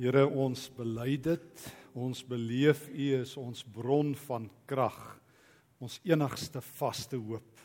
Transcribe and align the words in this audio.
Here 0.00 0.22
ons 0.24 0.62
bely 0.72 1.18
dit, 1.20 1.62
ons 1.92 2.22
beleef 2.24 2.86
U 2.88 3.06
is 3.18 3.34
ons 3.36 3.58
bron 3.68 4.14
van 4.22 4.46
krag, 4.64 4.96
ons 5.76 5.98
enigste 6.08 6.62
vaste 6.78 7.18
hoop. 7.20 7.60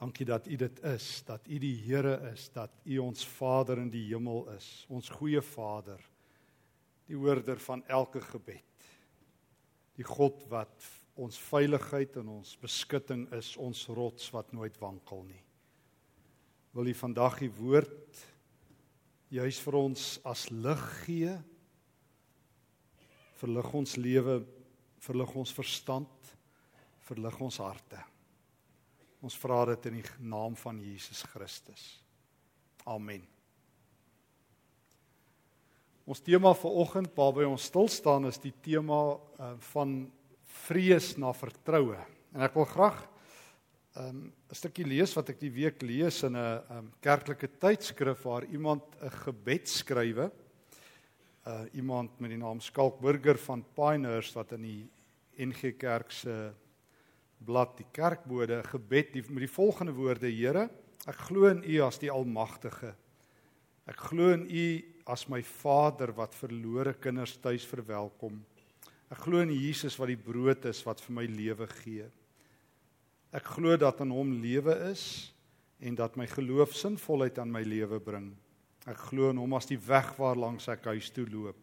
Dankie 0.00 0.24
dat 0.30 0.48
U 0.48 0.56
dit 0.62 0.80
is, 0.88 1.08
dat 1.28 1.44
U 1.44 1.58
die 1.60 1.74
Here 1.82 2.14
is, 2.30 2.46
dat 2.54 2.72
U 2.88 3.02
ons 3.04 3.26
Vader 3.34 3.82
in 3.82 3.90
die 3.92 4.06
hemel 4.06 4.46
is, 4.54 4.86
ons 4.88 5.12
goeie 5.12 5.42
Vader, 5.44 6.00
die 7.04 7.20
hoorder 7.20 7.60
van 7.66 7.84
elke 7.84 8.24
gebed. 8.24 8.88
Die 10.00 10.08
God 10.08 10.40
wat 10.48 10.88
ons 11.20 11.36
veiligheid 11.50 12.16
en 12.22 12.32
ons 12.38 12.54
beskutting 12.64 13.26
is, 13.36 13.52
ons 13.60 13.84
rots 13.92 14.32
wat 14.32 14.56
nooit 14.56 14.80
wankel 14.80 15.20
nie. 15.28 15.44
Wil 16.72 16.88
U 16.94 16.98
vandag 17.04 17.42
U 17.44 17.52
woord 17.60 18.24
juis 19.32 19.60
vir 19.64 19.76
ons 19.78 20.04
as 20.28 20.46
lig 20.50 20.84
gee 21.04 21.34
verlig 23.38 23.72
ons 23.76 23.96
lewe 24.00 24.40
verlig 25.04 25.34
ons 25.38 25.54
verstand 25.54 26.34
verlig 27.08 27.40
ons 27.40 27.60
harte. 27.62 27.98
Ons 29.24 29.36
vra 29.40 29.62
dit 29.72 29.88
in 29.90 29.98
die 29.98 30.06
naam 30.30 30.54
van 30.58 30.78
Jesus 30.82 31.24
Christus. 31.32 31.84
Amen. 32.88 33.24
Ons 36.08 36.22
tema 36.24 36.54
vir 36.56 36.76
oggend 36.82 37.12
waarby 37.16 37.44
ons 37.48 37.66
stil 37.68 37.88
staan 37.92 38.28
is 38.28 38.40
die 38.40 38.54
tema 38.64 39.00
uh, 39.16 39.54
van 39.72 39.98
vrees 40.68 41.14
na 41.20 41.34
vertroue. 41.36 41.98
En 42.32 42.44
ek 42.46 42.56
wil 42.56 42.68
graag 42.68 43.02
um, 43.98 44.20
'n 44.30 44.54
stukkie 44.54 44.86
lees 44.86 45.14
wat 45.16 45.30
ek 45.32 45.40
die 45.40 45.52
week 45.52 45.82
lees 45.82 46.22
in 46.22 46.36
'n 46.36 46.62
um, 46.70 46.92
kerklike 47.02 47.48
tydskrif 47.58 48.22
waar 48.24 48.44
iemand 48.44 48.82
'n 49.02 49.10
gebed 49.24 49.68
skrywe. 49.68 50.30
Uh 51.46 51.64
iemand 51.72 52.20
met 52.20 52.30
die 52.30 52.38
naam 52.38 52.60
Skalk 52.60 53.00
Burger 53.00 53.38
van 53.38 53.64
Pioneers 53.74 54.34
wat 54.34 54.52
in 54.52 54.62
die 54.62 54.88
NG 55.38 55.76
Kerk 55.78 56.10
se 56.10 56.52
blad 57.38 57.76
die 57.78 57.86
kerkbode 57.92 58.62
gebed 58.62 59.12
die, 59.12 59.22
met 59.28 59.46
die 59.46 59.54
volgende 59.54 59.92
woorde: 59.92 60.28
Here, 60.28 60.68
ek 61.06 61.16
glo 61.28 61.46
in 61.46 61.62
U 61.64 61.82
as 61.86 61.98
die 61.98 62.10
Almagtige. 62.10 62.94
Ek 63.86 63.96
glo 63.96 64.32
in 64.32 64.44
U 64.50 64.82
as 65.06 65.28
my 65.28 65.42
Vader 65.42 66.12
wat 66.12 66.34
verlore 66.34 66.94
kinders 66.94 67.38
tuis 67.40 67.64
verwelkom. 67.64 68.44
Ek 69.10 69.18
glo 69.24 69.40
in 69.40 69.50
Jesus 69.50 69.96
wat 69.96 70.08
die 70.08 70.20
brood 70.20 70.66
is 70.68 70.84
wat 70.84 71.00
vir 71.00 71.14
my 71.14 71.24
lewe 71.24 71.66
gee. 71.66 72.10
Ek 73.34 73.44
glo 73.58 73.76
dat 73.76 74.00
in 74.00 74.12
hom 74.14 74.30
lewe 74.40 74.72
is 74.88 75.32
en 75.84 75.96
dat 75.98 76.16
my 76.16 76.26
geloof 76.30 76.72
sinvolheid 76.74 77.38
aan 77.38 77.52
my 77.52 77.60
lewe 77.66 78.00
bring. 78.00 78.30
Ek 78.88 79.10
glo 79.10 79.28
in 79.28 79.40
hom 79.40 79.52
as 79.58 79.68
die 79.68 79.78
weg 79.78 80.14
waar 80.16 80.38
langs 80.38 80.68
ek 80.72 80.88
huis 80.88 81.10
toe 81.12 81.26
loop. 81.28 81.58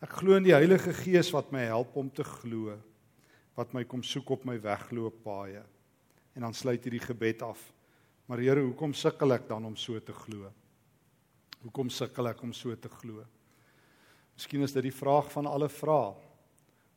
Ek 0.00 0.16
glo 0.20 0.38
in 0.38 0.46
die 0.46 0.56
Heilige 0.56 0.94
Gees 0.96 1.30
wat 1.34 1.52
my 1.52 1.66
help 1.68 1.94
om 2.00 2.08
te 2.12 2.24
glo, 2.24 2.78
wat 3.56 3.76
my 3.76 3.84
kom 3.88 4.02
soek 4.04 4.32
op 4.38 4.48
my 4.48 4.56
wegloop 4.60 5.20
paaie. 5.24 5.62
En 6.34 6.48
dan 6.48 6.56
sluit 6.56 6.82
hierdie 6.82 7.04
gebed 7.04 7.44
af. 7.44 7.60
Maar 8.26 8.40
Here, 8.40 8.64
hoekom 8.64 8.96
sukkel 8.96 9.36
ek 9.36 9.46
dan 9.48 9.64
om 9.68 9.76
so 9.76 10.00
te 10.00 10.12
glo? 10.16 10.48
Hoekom 11.62 11.92
sukkel 11.92 12.32
ek 12.32 12.42
om 12.44 12.52
so 12.56 12.72
te 12.76 12.88
glo? 12.88 13.22
Miskien 14.34 14.64
is 14.64 14.72
dit 14.74 14.88
die 14.88 14.94
vraag 14.94 15.28
van 15.32 15.46
alle 15.46 15.68
vrae. 15.70 16.14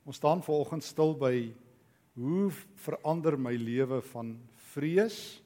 Ons 0.08 0.17
staan 0.17 0.41
vanoggend 0.41 0.88
stil 0.88 1.13
by 1.19 1.35
Hoe 2.18 2.50
verander 2.82 3.36
my 3.38 3.54
lewe 3.54 4.02
van 4.10 4.32
vrees 4.73 5.38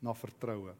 na 0.00 0.14
vertroue? 0.16 0.72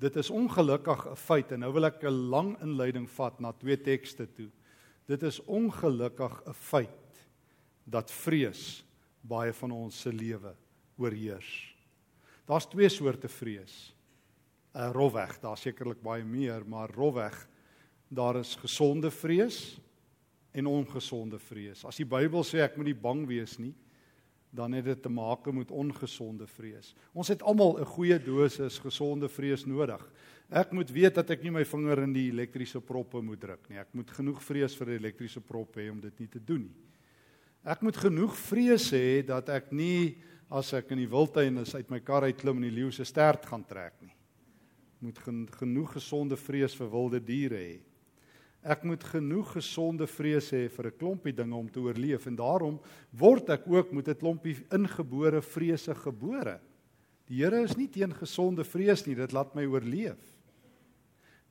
Dit 0.00 0.16
is 0.20 0.30
ongelukkig 0.30 1.06
'n 1.08 1.16
feit 1.16 1.52
en 1.52 1.60
nou 1.60 1.72
wil 1.72 1.86
ek 1.88 2.04
'n 2.04 2.28
lang 2.28 2.60
inleiding 2.60 3.08
vat 3.08 3.40
na 3.40 3.52
twee 3.52 3.76
tekste 3.76 4.26
toe. 4.26 4.50
Dit 5.06 5.22
is 5.22 5.40
ongelukkig 5.44 6.42
'n 6.46 6.52
feit 6.52 7.28
dat 7.84 8.10
vrees 8.10 8.84
baie 9.20 9.52
van 9.52 9.70
ons 9.70 10.00
se 10.00 10.12
lewe 10.12 10.54
oorheers. 10.96 11.76
Daar's 12.46 12.66
twee 12.66 12.88
soorte 12.88 13.28
vrees. 13.28 13.94
'n 14.74 14.78
uh, 14.78 14.90
Rofweg, 14.92 15.40
daar's 15.40 15.60
sekerlik 15.60 16.02
baie 16.02 16.24
meer, 16.24 16.66
maar 16.66 16.90
rofweg 16.90 17.48
daar 18.08 18.36
is 18.36 18.56
gesonde 18.56 19.10
vrees 19.10 19.80
en 20.52 20.66
ongesonde 20.66 21.38
vrees. 21.38 21.84
As 21.84 21.96
die 22.00 22.08
Bybel 22.08 22.44
sê 22.46 22.64
ek 22.64 22.76
moet 22.76 22.90
nie 22.90 22.98
bang 22.98 23.22
wees 23.28 23.58
nie, 23.58 23.74
dan 24.50 24.74
het 24.74 24.84
dit 24.84 25.02
te 25.02 25.08
maak 25.08 25.46
met 25.54 25.70
ongesonde 25.70 26.46
vrees. 26.50 26.94
Ons 27.14 27.28
het 27.30 27.42
almal 27.42 27.78
'n 27.78 27.84
goeie 27.84 28.18
dosis 28.18 28.78
gesonde 28.78 29.28
vrees 29.28 29.64
nodig. 29.64 30.02
Ek 30.50 30.72
moet 30.72 30.90
weet 30.90 31.14
dat 31.14 31.30
ek 31.30 31.42
nie 31.42 31.50
my 31.50 31.64
vinger 31.64 32.02
in 32.02 32.12
die 32.12 32.30
elektriese 32.30 32.80
proppe 32.80 33.22
moet 33.22 33.40
druk 33.40 33.68
nie. 33.68 33.78
Ek 33.78 33.94
moet 33.94 34.10
genoeg 34.10 34.42
vrees 34.42 34.74
vir 34.74 34.86
die 34.86 34.98
elektriese 34.98 35.40
prop 35.40 35.76
hê 35.76 35.90
om 35.90 36.00
dit 36.00 36.18
nie 36.18 36.28
te 36.28 36.40
doen 36.44 36.62
nie. 36.62 36.84
Ek 37.64 37.82
moet 37.82 37.96
genoeg 37.96 38.36
vrees 38.36 38.90
hê 38.90 39.22
dat 39.26 39.48
ek 39.48 39.70
nie 39.72 40.16
as 40.50 40.72
ek 40.72 40.90
in 40.90 40.98
die 40.98 41.10
wildtuin 41.10 41.58
is 41.58 41.74
uit 41.74 41.90
my 41.90 42.00
kar 42.00 42.24
uit 42.24 42.36
klim 42.36 42.56
en 42.56 42.62
die 42.62 42.74
leeu 42.74 42.90
se 42.90 43.04
stert 43.04 43.46
gaan 43.46 43.64
trek 43.64 43.94
nie. 44.02 44.14
Moet 45.00 45.18
gen 45.18 45.46
genoeg 45.46 45.92
gesonde 45.92 46.36
vrees 46.36 46.74
vir 46.74 46.90
wilde 46.90 47.20
diere 47.20 47.56
hê. 47.56 47.78
Ek 48.60 48.82
moet 48.84 49.00
genoeg 49.08 49.54
gesonde 49.56 50.04
vrees 50.04 50.50
hê 50.52 50.68
vir 50.68 50.86
'n 50.86 50.98
klompie 50.98 51.32
dinge 51.32 51.56
om 51.56 51.68
te 51.68 51.80
oorleef 51.80 52.26
en 52.26 52.36
daarom 52.36 52.78
word 53.12 53.48
ek 53.48 53.64
ook 53.66 53.92
met 53.92 54.08
'n 54.08 54.14
klompie 54.14 54.56
ingebore 54.70 55.40
vrese 55.40 55.94
gebore. 55.94 56.60
Die 57.26 57.42
Here 57.42 57.62
is 57.62 57.76
nie 57.76 57.88
teen 57.88 58.12
gesonde 58.12 58.64
vrees 58.64 59.06
nie, 59.06 59.14
dit 59.14 59.32
laat 59.32 59.54
my 59.54 59.64
oorleef. 59.64 60.20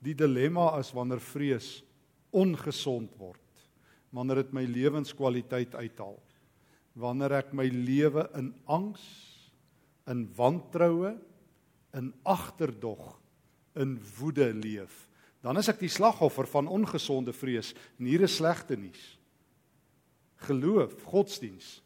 Die 0.03 0.14
dilemma 0.14 0.78
is 0.80 0.92
wanneer 0.92 1.19
vrees 1.19 1.84
ongesond 2.31 3.18
word, 3.18 3.68
wanneer 4.12 4.44
dit 4.44 4.53
my 4.53 4.66
lewenskwaliteit 4.66 5.74
uithaal. 5.75 6.19
Wanneer 6.96 7.31
ek 7.31 7.53
my 7.53 7.66
lewe 7.66 8.30
in 8.36 8.53
angs, 8.68 9.02
in 10.06 10.30
wantroue, 10.36 11.18
in 11.94 12.14
agterdog, 12.24 13.19
in 13.75 14.00
woede 14.19 14.53
leef 14.53 15.09
dan 15.41 15.57
is 15.57 15.69
ek 15.72 15.79
die 15.79 15.91
slagoffer 15.91 16.47
van 16.47 16.67
ongesonde 16.67 17.33
vrees 17.33 17.73
en 17.97 18.05
hier 18.05 18.25
is 18.27 18.35
slegte 18.39 18.75
nuus. 18.77 19.17
Geloof, 20.47 21.03
godsdiens 21.03 21.79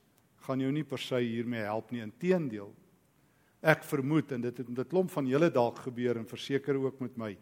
gaan 0.45 0.59
jou 0.59 0.71
nie 0.73 0.83
per 0.83 0.99
se 0.99 1.21
hiermee 1.21 1.63
help 1.63 1.91
nie, 1.91 2.01
inteendeel. 2.03 2.73
Ek 3.63 3.85
vermoed 3.87 4.33
en 4.35 4.41
dit 4.43 4.57
het 4.57 4.69
met 4.69 4.79
'n 4.79 4.89
klomp 4.89 5.11
van 5.11 5.27
julle 5.27 5.49
dalk 5.49 5.77
gebeur 5.85 6.17
en 6.17 6.25
verseker 6.25 6.75
ook 6.75 6.99
met 6.99 7.17
my 7.17 7.37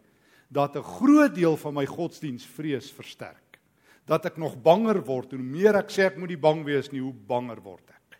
dat 0.50 0.76
'n 0.76 0.84
groot 0.84 1.34
deel 1.36 1.58
van 1.58 1.74
my 1.74 1.86
godsdienstvrees 1.86 2.92
versterk. 2.92 3.60
Dat 4.06 4.26
ek 4.26 4.38
nog 4.38 4.62
banger 4.62 5.04
word 5.04 5.32
hoe 5.32 5.40
meer 5.40 5.76
ek 5.76 5.90
sê 5.90 6.06
ek 6.06 6.18
moet 6.18 6.30
nie 6.30 6.38
bang 6.38 6.64
wees 6.66 6.92
nie, 6.92 7.02
hoe 7.02 7.14
banger 7.14 7.62
word 7.62 7.90
ek. 7.90 8.20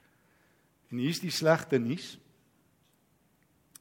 En 0.92 0.98
hier's 0.98 1.20
die 1.20 1.32
slegte 1.32 1.80
nuus. 1.80 2.18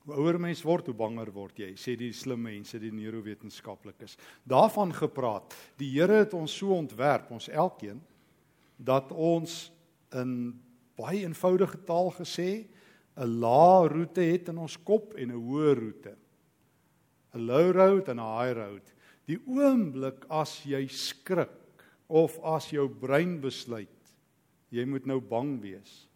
Hoe 0.06 0.16
ouer 0.16 0.38
mens 0.40 0.62
word, 0.64 0.88
hoe 0.88 0.96
banger 0.96 1.28
word 1.34 1.58
jy, 1.60 1.74
sê 1.76 1.96
die 1.98 2.12
slim 2.16 2.42
mense, 2.46 2.78
die 2.80 2.92
neurowetenskaplikes. 2.94 4.16
Daarvan 4.48 4.94
gepraat, 4.96 5.52
die 5.78 5.90
Here 5.92 6.22
het 6.22 6.34
ons 6.34 6.54
so 6.56 6.72
ontwerp, 6.76 7.30
ons 7.30 7.50
elkeen, 7.52 8.00
dat 8.80 9.12
ons 9.12 9.68
in 10.16 10.54
baie 10.96 11.20
eenvoudige 11.26 11.82
taal 11.84 12.10
gesê 12.16 12.66
'n 13.16 13.40
lae 13.40 13.88
roete 13.88 14.20
het 14.20 14.48
in 14.48 14.58
ons 14.58 14.76
kop 14.76 15.14
en 15.14 15.30
'n 15.30 15.36
hoë 15.36 15.74
roete. 15.76 16.16
'n 17.34 17.46
Low 17.46 17.70
road 17.72 18.08
en 18.08 18.18
'n 18.18 18.38
high 18.38 18.56
road. 18.56 18.92
Die 19.26 19.38
oomblik 19.46 20.24
as 20.30 20.64
jy 20.64 20.86
skrik 20.88 21.84
of 22.08 22.38
as 22.42 22.70
jou 22.70 22.88
brein 22.88 23.40
besluit 23.40 23.88
jy 24.70 24.86
moet 24.86 25.06
nou 25.06 25.18
bang 25.20 25.56
wees, 25.62 26.06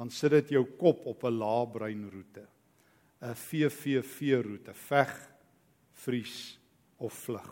dan 0.00 0.10
sit 0.12 0.32
dit 0.32 0.56
jou 0.56 0.64
kop 0.80 1.04
op 1.06 1.24
'n 1.24 1.38
lae 1.38 1.66
breinroete. 1.66 2.46
'n 3.20 3.34
VVV 3.34 4.42
roete, 4.42 4.74
veg, 4.74 5.12
vries 5.92 6.58
of 6.96 7.12
vlug. 7.12 7.50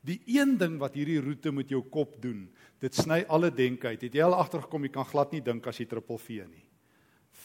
Die 0.00 0.20
een 0.24 0.56
ding 0.56 0.78
wat 0.80 0.96
hierdie 0.96 1.20
roete 1.20 1.52
met 1.52 1.68
jou 1.68 1.82
kop 1.92 2.16
doen, 2.22 2.46
dit 2.80 2.94
sny 2.94 3.20
alle 3.28 3.50
denke 3.52 3.90
uit. 3.92 4.00
Het 4.00 4.14
jy 4.16 4.24
al 4.24 4.38
agtergekom 4.38 4.86
jy 4.86 4.92
kan 4.94 5.04
glad 5.04 5.32
nie 5.32 5.42
dink 5.44 5.66
as 5.68 5.80
jy 5.80 5.86
triple 5.86 6.16
V 6.18 6.46
nie. 6.48 6.64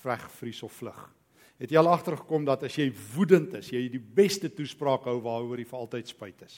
Veg, 0.02 0.24
vries 0.40 0.62
of 0.64 0.72
vlug. 0.72 1.02
Het 1.60 1.72
jy 1.72 1.80
al 1.80 1.92
agtergekom 1.92 2.46
dat 2.48 2.64
as 2.68 2.76
jy 2.80 2.88
woedend 3.16 3.54
is, 3.60 3.72
jy 3.72 3.86
die 3.92 4.00
beste 4.00 4.50
toespraak 4.52 5.08
hou 5.08 5.20
waaroor 5.24 5.60
jy 5.60 5.68
vir 5.68 5.80
altyd 5.80 6.12
spyt 6.12 6.46
is. 6.48 6.58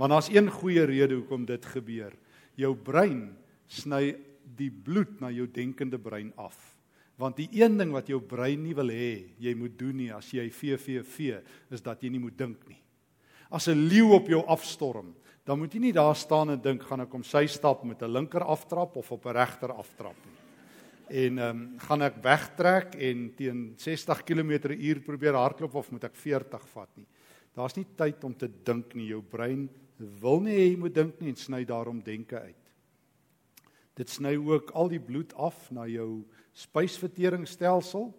Want 0.00 0.12
daar's 0.12 0.30
een 0.32 0.48
goeie 0.48 0.84
rede 0.88 1.18
hoekom 1.18 1.44
dit 1.48 1.64
gebeur. 1.74 2.14
Jou 2.56 2.74
brein 2.76 3.30
sny 3.68 4.14
die 4.56 4.70
bloed 4.72 5.20
na 5.20 5.30
jou 5.32 5.46
denkende 5.48 6.00
brein 6.00 6.32
af. 6.40 6.56
Want 7.20 7.36
die 7.36 7.50
een 7.52 7.76
ding 7.76 7.90
wat 7.92 8.08
jou 8.08 8.20
brein 8.24 8.62
nie 8.64 8.74
wil 8.76 8.88
hê 8.88 9.36
jy 9.42 9.52
moet 9.58 9.76
doen 9.78 9.98
nie 10.00 10.08
as 10.14 10.30
jy 10.32 10.46
VVV 10.48 11.42
is 11.74 11.84
dat 11.84 12.00
jy 12.00 12.08
nie 12.14 12.22
moet 12.22 12.38
dink 12.38 12.62
nie. 12.68 12.80
As 13.50 13.68
'n 13.68 13.88
leeu 13.88 14.14
op 14.14 14.28
jou 14.28 14.40
afstorm, 14.46 15.14
dan 15.44 15.58
moet 15.58 15.74
jy 15.74 15.80
nie 15.80 15.92
daar 15.92 16.16
staan 16.16 16.50
en 16.50 16.60
dink 16.60 16.82
gaan 16.82 17.00
ek 17.00 17.14
om 17.14 17.22
sy 17.22 17.46
stap 17.46 17.84
met 17.84 18.02
'n 18.02 18.12
linker 18.12 18.42
aftrap 18.42 18.96
of 18.96 19.12
op 19.12 19.26
'n 19.26 19.36
regter 19.36 19.72
aftrap 19.72 20.16
nie. 20.24 20.38
En 21.10 21.38
ehm 21.38 21.56
um, 21.56 21.78
gaan 21.78 22.02
ek 22.02 22.22
wegtrek 22.22 22.94
en 22.94 23.34
teen 23.34 23.74
60 23.76 24.22
km/h 24.24 25.04
probeer 25.04 25.34
hardloop 25.34 25.74
of 25.74 25.90
moet 25.90 26.04
ek 26.04 26.14
40 26.14 26.68
vat 26.68 26.96
nie. 26.96 27.06
Daar's 27.54 27.76
nie 27.76 27.86
tyd 27.96 28.24
om 28.24 28.34
te 28.34 28.48
dink 28.64 28.94
nie. 28.94 29.08
Jou 29.08 29.22
brein 29.22 29.68
wil 29.98 30.40
nie 30.40 30.54
hê 30.54 30.70
jy 30.70 30.76
moet 30.78 30.94
dink 30.94 31.20
nie 31.20 31.28
en 31.28 31.36
sny 31.36 31.64
daarom 31.64 32.00
denke 32.02 32.40
uit. 32.40 32.56
Dit 33.94 34.08
sny 34.08 34.36
ook 34.36 34.70
al 34.70 34.88
die 34.88 35.00
bloed 35.00 35.34
af 35.34 35.70
na 35.70 35.86
jou 35.86 36.24
spysverteringsstelsel 36.52 38.10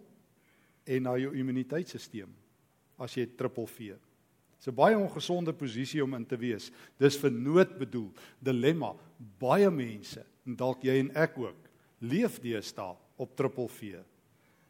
en 0.84 1.02
na 1.02 1.16
jou 1.20 1.34
immuniteitstelsel 1.36 2.30
as 3.02 3.16
jy 3.16 3.26
triple 3.36 3.66
V. 3.66 3.94
Dis 4.58 4.68
'n 4.68 4.74
baie 4.74 4.96
ongesonde 4.96 5.52
posisie 5.52 6.02
om 6.04 6.14
in 6.14 6.24
te 6.24 6.36
wees. 6.36 6.70
Dis 6.98 7.16
vir 7.16 7.30
nood 7.30 7.78
bedoel, 7.78 8.12
dilemma. 8.40 8.94
Baie 9.38 9.70
mense, 9.70 10.24
en 10.46 10.56
dalk 10.56 10.84
jy 10.84 11.00
en 11.00 11.10
ek 11.16 11.38
ook, 11.38 11.68
leef 12.00 12.40
deesdae 12.40 12.96
op 13.16 13.36
triple 13.36 13.68
V. 13.68 13.98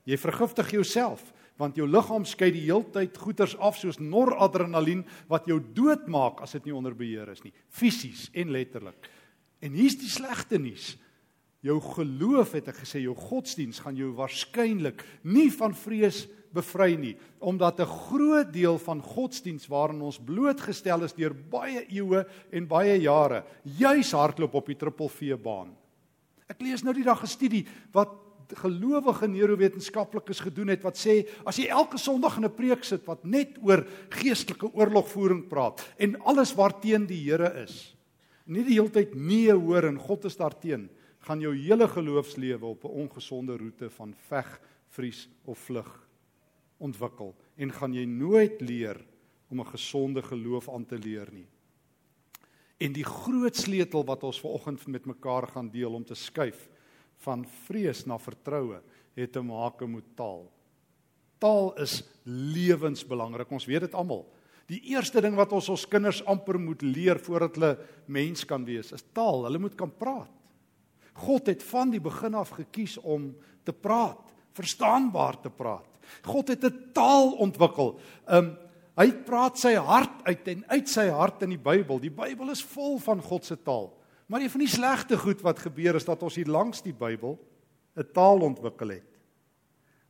Jy 0.04 0.16
vergiftig 0.16 0.70
jouself 0.70 1.32
want 1.60 1.76
jou 1.76 1.86
liggaam 1.86 2.24
skei 2.26 2.50
die 2.50 2.64
heeltyd 2.64 3.16
goeters 3.20 3.54
af 3.60 3.76
soos 3.78 4.00
noradrenalien 4.00 5.04
wat 5.28 5.46
jou 5.46 5.60
doodmaak 5.60 6.40
as 6.42 6.52
dit 6.56 6.64
nie 6.64 6.74
onder 6.74 6.94
beheer 6.96 7.28
is 7.30 7.42
nie, 7.44 7.52
fisies 7.68 8.30
en 8.34 8.50
letterlik. 8.50 9.10
En 9.62 9.76
hier's 9.76 9.98
die 10.00 10.10
slegte 10.10 10.58
nuus. 10.58 10.96
Jou 11.62 11.78
geloof 11.78 12.56
het 12.58 12.72
ek 12.72 12.80
gesê, 12.82 13.04
jou 13.04 13.14
godsdiens 13.14 13.78
gaan 13.84 13.94
jou 13.94 14.10
waarskynlik 14.18 15.04
nie 15.22 15.48
van 15.54 15.74
vrees 15.78 16.24
bevry 16.52 16.96
nie, 16.98 17.16
omdat 17.40 17.80
'n 17.80 17.86
groot 17.86 18.52
deel 18.52 18.78
van 18.78 19.00
godsdiens 19.00 19.68
waarin 19.68 20.02
ons 20.02 20.18
blootgestel 20.18 21.04
is 21.04 21.14
deur 21.14 21.32
baie 21.32 21.86
eeue 21.88 22.26
en 22.50 22.66
baie 22.66 23.00
jare, 23.00 23.44
juis 23.62 24.12
hardloop 24.12 24.54
op 24.54 24.66
die 24.66 24.76
triple 24.76 25.08
V 25.08 25.36
baan. 25.36 25.76
Ek 26.48 26.60
lees 26.60 26.82
nou 26.82 26.92
die 26.92 27.04
dag 27.04 27.22
'n 27.22 27.26
studie 27.26 27.66
wat 27.92 28.10
gelowige 28.52 29.28
neurowetenskaplikes 29.28 30.40
gedoen 30.40 30.68
het 30.68 30.82
wat 30.82 30.98
sê 30.98 31.26
as 31.46 31.56
jy 31.56 31.68
elke 31.68 31.98
Sondag 31.98 32.36
in 32.36 32.44
'n 32.44 32.54
preek 32.54 32.84
sit 32.84 33.06
wat 33.06 33.24
net 33.24 33.56
oor 33.62 33.86
geestelike 34.10 34.74
oorlogvoering 34.74 35.48
praat 35.48 35.80
en 35.98 36.20
alles 36.20 36.54
waarteen 36.54 37.06
die 37.06 37.30
Here 37.30 37.62
is, 37.62 37.94
nie 38.46 38.64
die 38.64 38.74
hele 38.74 38.90
tyd 38.90 39.14
nee 39.14 39.52
hoor 39.52 39.84
en 39.84 39.98
God 39.98 40.24
is 40.24 40.36
daarteen, 40.36 40.90
gaan 41.22 41.40
jou 41.40 41.54
hele 41.56 41.88
geloofslewe 41.88 42.66
op 42.66 42.84
'n 42.84 42.94
ongesonde 43.06 43.56
roete 43.56 43.90
van 43.90 44.14
veg, 44.28 44.60
vries 44.88 45.28
of 45.44 45.58
vlug 45.58 46.08
ontwikkel 46.82 47.34
en 47.56 47.72
gaan 47.72 47.94
jy 47.94 48.04
nooit 48.04 48.60
leer 48.60 48.98
om 49.48 49.60
'n 49.60 49.72
gesonde 49.74 50.22
geloof 50.22 50.68
aan 50.68 50.86
te 50.86 50.98
leer 50.98 51.28
nie. 51.32 51.46
En 52.78 52.92
die 52.92 53.04
groot 53.04 53.56
sleutel 53.56 54.04
wat 54.04 54.22
ons 54.22 54.40
vanoggend 54.40 54.86
met 54.86 55.06
mekaar 55.06 55.46
gaan 55.46 55.70
deel 55.70 55.94
om 55.94 56.04
te 56.04 56.14
skuif 56.14 56.68
van 57.16 57.46
vrees 57.46 58.06
na 58.06 58.18
vertroue 58.18 58.82
het 59.14 59.32
te 59.32 59.40
maak 59.40 59.86
met 59.86 60.16
taal. 60.16 60.50
Taal 61.38 61.74
is 61.78 62.02
lewensbelangrik. 62.24 63.50
Ons 63.50 63.66
weet 63.66 63.80
dit 63.80 63.94
almal. 63.94 64.26
Die 64.66 64.80
eerste 64.80 65.20
ding 65.20 65.34
wat 65.34 65.52
ons 65.52 65.68
ons 65.68 65.88
kinders 65.88 66.24
amper 66.24 66.58
moet 66.58 66.82
leer 66.82 67.18
voordat 67.18 67.54
hulle 67.54 67.78
mens 68.06 68.44
kan 68.44 68.64
wees, 68.64 68.92
is 68.92 69.04
taal. 69.12 69.44
Hulle 69.44 69.58
moet 69.58 69.74
kan 69.74 69.90
praat. 69.90 70.41
God 71.12 71.46
het 71.46 71.62
van 71.62 71.90
die 71.90 72.00
begin 72.00 72.34
af 72.34 72.54
gekies 72.56 72.96
om 72.98 73.36
te 73.64 73.72
praat, 73.72 74.32
verstaanbaar 74.52 75.40
te 75.40 75.50
praat. 75.50 75.88
God 76.24 76.48
het 76.48 76.64
'n 76.64 76.92
taal 76.92 77.32
ontwikkel. 77.32 77.98
Um 78.28 78.56
hy 78.96 79.12
praat 79.24 79.58
sy 79.58 79.74
hart 79.74 80.22
uit 80.24 80.48
en 80.48 80.64
uit 80.68 80.88
sy 80.88 81.08
hart 81.08 81.42
in 81.42 81.50
die 81.50 81.58
Bybel. 81.58 81.98
Die 81.98 82.10
Bybel 82.10 82.50
is 82.50 82.62
vol 82.62 82.98
van 82.98 83.22
God 83.22 83.44
se 83.44 83.56
taal. 83.56 83.92
Maar 84.26 84.40
een 84.40 84.50
van 84.50 84.60
die 84.60 84.68
slegte 84.68 85.16
goed 85.18 85.40
wat 85.40 85.58
gebeur 85.58 85.94
is 85.94 86.04
dat 86.04 86.22
ons 86.22 86.34
hier 86.34 86.46
langs 86.46 86.82
die 86.82 86.92
Bybel 86.92 87.38
'n 87.96 88.12
taal 88.12 88.40
ontwikkel 88.40 88.88
het 88.88 89.12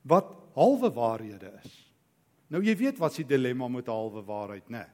wat 0.03 0.35
halwe 0.55 0.91
waarhede 0.93 1.53
is. 1.65 1.93
Nou 2.51 2.63
jy 2.63 2.75
weet 2.77 2.99
wat 2.99 3.11
is 3.11 3.23
die 3.23 3.37
dilemma 3.37 3.69
met 3.69 3.89
'n 3.89 3.91
halwe 3.91 4.23
waarheid, 4.23 4.69
né? 4.69 4.79
Nee. 4.79 4.91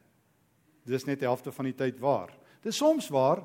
Dis 0.85 1.05
net 1.05 1.19
die 1.19 1.29
helfte 1.29 1.53
van 1.53 1.65
die 1.65 1.75
tyd 1.75 1.99
waar. 1.99 2.33
Dis 2.63 2.77
soms 2.77 3.09
waar, 3.09 3.45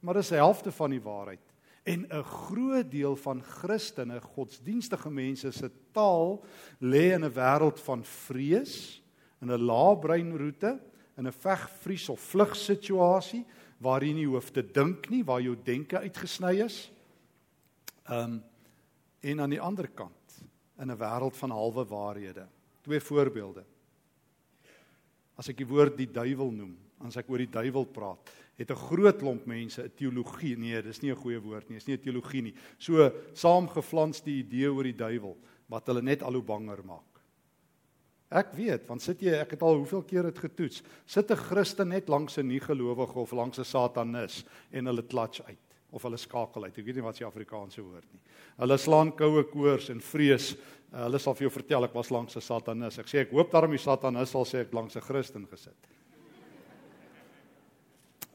maar 0.00 0.14
dis 0.14 0.28
die 0.28 0.36
helfte 0.36 0.72
van 0.72 0.90
die 0.90 1.00
waarheid. 1.00 1.45
En 1.86 2.06
'n 2.08 2.22
groot 2.22 2.90
deel 2.90 3.16
van 3.16 3.42
Christene, 3.42 4.20
godsdienstige 4.20 5.10
mense 5.10 5.50
se 5.50 5.70
taal 5.92 6.44
lê 6.80 7.12
in 7.14 7.24
'n 7.24 7.32
wêreld 7.32 7.80
van 7.80 8.04
vrees, 8.04 9.02
in 9.40 9.52
'n 9.52 9.64
lae 9.64 9.98
breinroete, 9.98 10.80
in 11.16 11.26
'n 11.26 11.32
veg, 11.32 11.70
vries 11.70 12.08
of 12.08 12.20
vlug 12.20 12.56
situasie 12.56 13.46
waar 13.78 14.02
jy 14.04 14.12
nie 14.12 14.26
hoef 14.26 14.50
te 14.50 14.62
dink 14.62 15.08
nie, 15.10 15.24
waar 15.24 15.40
jou 15.40 15.56
denke 15.64 15.98
uitgesny 15.98 16.64
is. 16.64 16.90
Ehm 18.08 18.32
um, 18.32 18.42
en 19.20 19.40
aan 19.40 19.50
die 19.50 19.60
ander 19.60 19.88
kant 19.88 20.42
in 20.78 20.90
'n 20.90 20.98
wêreld 20.98 21.36
van 21.36 21.50
halwe 21.50 21.84
waarhede. 21.84 22.46
Twee 22.82 23.00
voorbeelde. 23.00 23.64
As 25.36 25.48
ek 25.48 25.56
die 25.56 25.66
woord 25.66 25.96
die 25.96 26.10
duiwel 26.10 26.50
noem, 26.50 26.76
as 27.04 27.16
ek 27.16 27.28
oor 27.28 27.38
die 27.38 27.50
duiwel 27.50 27.84
praat, 27.84 28.30
het 28.56 28.70
'n 28.70 28.74
groot 28.74 29.18
klomp 29.18 29.46
mense 29.46 29.82
'n 29.82 29.92
teologie. 29.94 30.56
Nee, 30.56 30.82
dis 30.82 31.02
nie 31.02 31.10
'n 31.10 31.16
goeie 31.16 31.40
woord 31.40 31.68
nie, 31.68 31.76
dis 31.78 31.86
nie 31.86 31.96
'n 31.96 32.02
teologie 32.02 32.42
nie. 32.42 32.54
So 32.78 33.12
saamgeflanste 33.32 34.30
idee 34.30 34.72
oor 34.72 34.84
die 34.84 34.96
duiwel 34.96 35.36
wat 35.68 35.86
hulle 35.86 36.02
net 36.02 36.22
al 36.22 36.32
hoe 36.32 36.42
banger 36.42 36.84
maak. 36.84 37.16
Ek 38.28 38.52
weet, 38.54 38.88
want 38.88 39.02
sit 39.02 39.20
jy, 39.20 39.36
ek 39.38 39.50
het 39.54 39.62
al 39.62 39.76
hoeveel 39.76 40.02
keer 40.02 40.22
dit 40.22 40.38
getoets. 40.38 40.82
Sit 41.06 41.30
'n 41.30 41.36
Christen 41.36 41.88
net 41.88 42.08
langs 42.08 42.38
'n 42.38 42.48
nie-gelowige 42.48 43.18
of 43.18 43.32
langs 43.32 43.58
'n 43.58 43.64
satanis 43.64 44.44
en 44.72 44.86
hulle 44.86 45.02
klats 45.02 45.42
uit 45.42 45.58
of 45.90 46.02
hulle 46.02 46.16
skakel 46.16 46.64
uit. 46.64 46.78
Ek 46.78 46.84
weet 46.84 46.94
nie 46.96 47.02
wat 47.02 47.16
se 47.16 47.24
Afrikaanse 47.24 47.82
woord 47.82 48.12
nie. 48.12 48.20
Hulle 48.58 48.76
slaan 48.78 49.12
koue 49.12 49.44
koors 49.44 49.88
en 49.90 50.00
vrees. 50.00 50.56
Hulle 50.90 51.18
sal 51.18 51.34
vir 51.34 51.48
jou 51.48 51.50
vertel 51.50 51.84
ek 51.84 51.94
was 51.94 52.10
langs 52.10 52.36
'n 52.36 52.40
satanis. 52.40 52.98
Ek 52.98 53.06
sê 53.06 53.20
ek 53.20 53.30
hoop 53.30 53.50
daarom 53.50 53.70
die 53.70 53.78
satanis 53.78 54.30
sal 54.30 54.44
sê 54.44 54.60
ek 54.60 54.72
langs 54.72 54.96
'n 54.96 55.00
Christen 55.00 55.46
gesit. 55.46 55.76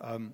Um 0.02 0.32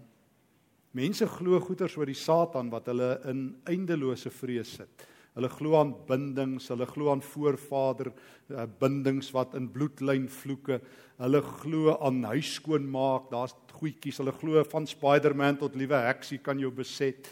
mense 0.97 1.27
glo 1.29 1.59
goeters 1.61 1.93
oor 1.99 2.09
die 2.09 2.17
Satan 2.17 2.71
wat 2.73 2.87
hulle 2.89 3.11
in 3.29 3.41
eindelose 3.69 4.31
vrees 4.33 4.71
sit. 4.79 5.03
Hulle 5.37 5.49
glo 5.53 5.75
aan 5.77 5.91
bindings, 6.07 6.71
hulle 6.73 6.87
glo 6.89 7.11
aan 7.11 7.21
voorvader 7.21 8.09
uh, 8.09 8.63
bindings 8.81 9.29
wat 9.35 9.53
in 9.59 9.67
bloedlyn 9.69 10.25
vloeke. 10.33 10.79
Hulle 11.19 11.41
glo 11.45 11.93
aan 12.01 12.23
huis 12.31 12.55
skoonmaak, 12.57 13.27
daar's 13.29 13.53
goedjies. 13.77 14.17
Hulle 14.23 14.33
glo 14.33 14.63
van 14.71 14.89
Spider-Man 14.89 15.59
tot 15.61 15.77
liewe 15.77 15.99
heksie 16.07 16.39
kan 16.41 16.57
jou 16.57 16.71
beset. 16.73 17.29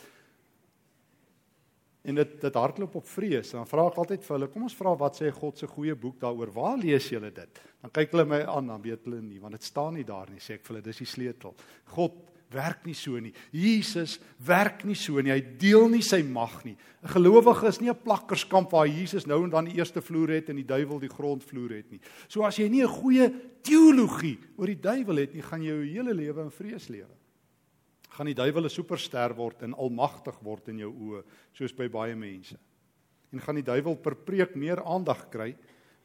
En 2.06 2.22
dit 2.22 2.38
dit 2.44 2.62
hardloop 2.62 3.00
op 3.02 3.10
vrees. 3.10 3.56
Dan 3.56 3.66
vra 3.66 3.88
ek 3.90 3.98
altyd 4.04 4.28
vir 4.28 4.36
hulle, 4.36 4.52
kom 4.54 4.68
ons 4.70 4.78
vra 4.78 4.94
wat 5.02 5.18
sê 5.18 5.31
God 5.34 5.58
se 5.58 5.72
goeie 5.72 5.98
boek 5.98 6.20
daaroor? 6.22 6.54
Waar 6.54 6.78
lees 6.78 7.10
julle 7.10 7.34
dit? 7.34 7.64
Dan 7.81 7.94
kyk 7.96 8.14
hulle 8.14 8.28
my 8.30 8.44
aan, 8.46 8.70
dan 8.70 8.86
weet 8.86 9.10
hulle 9.10 9.24
nie, 9.26 9.42
want 9.42 9.58
dit 9.58 9.66
staan 9.66 9.98
nie 9.98 10.06
daar 10.06 10.30
nie, 10.30 10.44
sê 10.44 10.60
ek 10.60 10.68
vir 10.68 10.76
hulle, 10.76 10.86
dis 10.86 11.02
die 11.02 11.10
sleutel. 11.10 11.58
God 11.98 12.21
werk 12.56 12.85
nie 12.88 12.95
so 12.95 13.19
nie. 13.19 13.33
Jesus 13.52 14.18
werk 14.47 14.85
nie 14.88 14.95
so 14.97 15.19
nie. 15.21 15.33
Hy 15.33 15.42
deel 15.59 15.90
nie 15.92 16.04
sy 16.06 16.21
mag 16.24 16.64
nie. 16.66 16.78
'n 17.04 17.14
Gelowige 17.14 17.68
is 17.68 17.81
nie 17.81 17.90
'n 17.90 18.04
plakkerskamp 18.04 18.71
waar 18.71 18.88
Jesus 18.88 19.28
nou 19.28 19.44
en 19.44 19.50
dan 19.50 19.66
die 19.66 19.78
eerste 19.78 20.02
vloer 20.02 20.30
het 20.30 20.50
en 20.50 20.56
die 20.56 20.66
duiwel 20.66 21.00
die 21.00 21.09
grondvloer 21.09 21.76
het 21.76 21.92
nie. 21.92 22.00
So 22.28 22.44
as 22.44 22.57
jy 22.57 22.69
nie 22.69 22.83
'n 22.83 22.88
goeie 22.88 23.30
teologie 23.62 24.40
oor 24.57 24.68
die 24.68 24.81
duiwel 24.81 25.18
het 25.18 25.33
nie, 25.33 25.42
gaan 25.42 25.62
jy 25.62 25.68
jou 25.68 25.85
hele 25.85 26.14
lewe 26.14 26.42
in 26.42 26.52
vrees 26.52 26.88
lewe. 26.90 27.16
Gaan 28.09 28.26
die 28.26 28.33
duiwel 28.33 28.66
'n 28.66 28.69
superster 28.69 29.35
word 29.35 29.64
en 29.64 29.74
almagtig 29.74 30.40
word 30.42 30.69
in 30.69 30.80
jou 30.80 30.92
oë, 30.92 31.24
soos 31.54 31.74
by 31.74 31.88
baie 31.90 32.16
mense. 32.16 32.57
En 33.31 33.40
gaan 33.40 33.56
die 33.56 33.64
duiwel 33.64 33.95
per 33.95 34.16
preek 34.16 34.56
meer 34.56 34.83
aandag 34.83 35.30
kry 35.30 35.56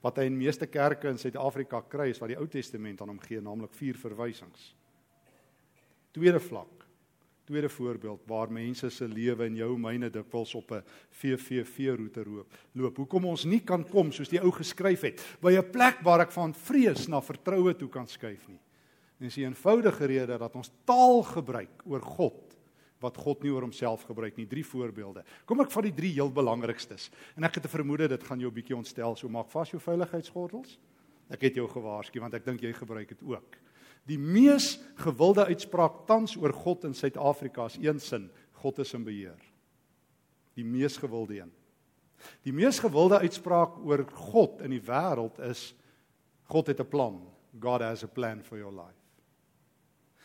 wat 0.02 0.16
hy 0.16 0.24
in 0.24 0.36
meeste 0.36 0.66
kerke 0.66 1.08
in 1.08 1.18
Suid-Afrika 1.18 1.82
kry 1.82 2.10
is 2.10 2.20
wat 2.20 2.28
die 2.28 2.38
Ou 2.38 2.46
Testament 2.46 3.00
aan 3.00 3.08
hom 3.08 3.20
gee, 3.20 3.40
naamlik 3.40 3.74
vier 3.74 3.94
verwysings. 3.94 4.74
Tweede 6.10 6.40
vlak. 6.40 6.86
Tweede 7.44 7.68
voorbeeld 7.68 8.22
waar 8.26 8.52
mense 8.52 8.90
se 8.90 9.08
lewe 9.08 9.44
en 9.44 9.56
jou 9.58 9.78
myne 9.78 10.10
dikwels 10.10 10.54
op 10.54 10.70
'n 10.72 10.82
VVV 11.10 11.96
roete 11.96 12.24
loop. 12.72 12.96
Hoekom 12.96 13.24
ons 13.24 13.44
nie 13.44 13.60
kan 13.60 13.84
kom 13.84 14.12
soos 14.12 14.28
die 14.28 14.40
ou 14.40 14.50
geskryf 14.50 15.00
het 15.00 15.38
by 15.40 15.56
'n 15.58 15.70
plek 15.70 16.00
waar 16.02 16.20
ek 16.20 16.32
van 16.32 16.54
vrees 16.54 17.08
na 17.08 17.20
vertroue 17.20 17.74
toe 17.76 17.88
kan 17.88 18.06
skuif 18.06 18.48
nie. 18.48 18.60
Dis 19.18 19.36
'n 19.36 19.52
eenvoudige 19.52 20.06
rede 20.06 20.38
dat 20.38 20.54
ons 20.56 20.70
taal 20.84 21.22
gebruik 21.22 21.82
oor 21.84 22.00
God 22.00 22.56
wat 23.00 23.16
God 23.16 23.42
nie 23.42 23.50
oor 23.50 23.62
homself 23.62 24.02
gebruik 24.02 24.36
nie. 24.36 24.46
Drie 24.46 24.64
voorbeelde. 24.64 25.24
Kom 25.44 25.60
ek 25.60 25.70
vat 25.70 25.82
die 25.82 25.94
drie 25.94 26.12
heel 26.12 26.30
belangrikstes. 26.32 27.10
En 27.36 27.44
ek 27.44 27.54
het 27.54 27.64
'n 27.64 27.68
vermoede 27.68 28.08
dit 28.08 28.24
gaan 28.24 28.38
jou 28.38 28.50
'n 28.50 28.54
bietjie 28.54 28.76
ontstel. 28.76 29.16
So 29.16 29.28
maak 29.28 29.50
vas 29.50 29.70
jou 29.70 29.80
veiligheidsgordels. 29.80 30.78
Ek 31.30 31.40
het 31.40 31.54
jou 31.54 31.68
gewaarsku 31.68 32.20
want 32.20 32.34
ek 32.34 32.44
dink 32.44 32.60
jy 32.60 32.72
gebruik 32.72 33.08
dit 33.08 33.22
ook. 33.22 33.56
Die 34.08 34.18
mees 34.18 34.78
gewilde 34.94 35.44
uitspraak 35.46 36.06
tans 36.06 36.36
oor 36.36 36.52
God 36.52 36.84
in 36.84 36.94
Suid-Afrika 36.94 37.64
is 37.64 37.78
een 37.80 38.00
sin: 38.00 38.30
God 38.62 38.78
is 38.78 38.94
in 38.94 39.04
beheer. 39.04 39.38
Die 40.54 40.64
mees 40.64 40.96
gewilde 40.96 41.40
een. 41.40 41.52
Die 42.44 42.52
mees 42.52 42.78
gewilde 42.78 43.18
uitspraak 43.18 43.78
oor 43.84 44.04
God 44.12 44.60
in 44.60 44.70
die 44.70 44.82
wêreld 44.84 45.38
is 45.50 45.74
God 46.50 46.66
het 46.66 46.80
'n 46.80 46.88
plan. 46.88 47.20
God 47.60 47.80
has 47.80 48.04
a 48.04 48.06
plan 48.06 48.42
for 48.42 48.58
your 48.58 48.72
life. 48.72 48.98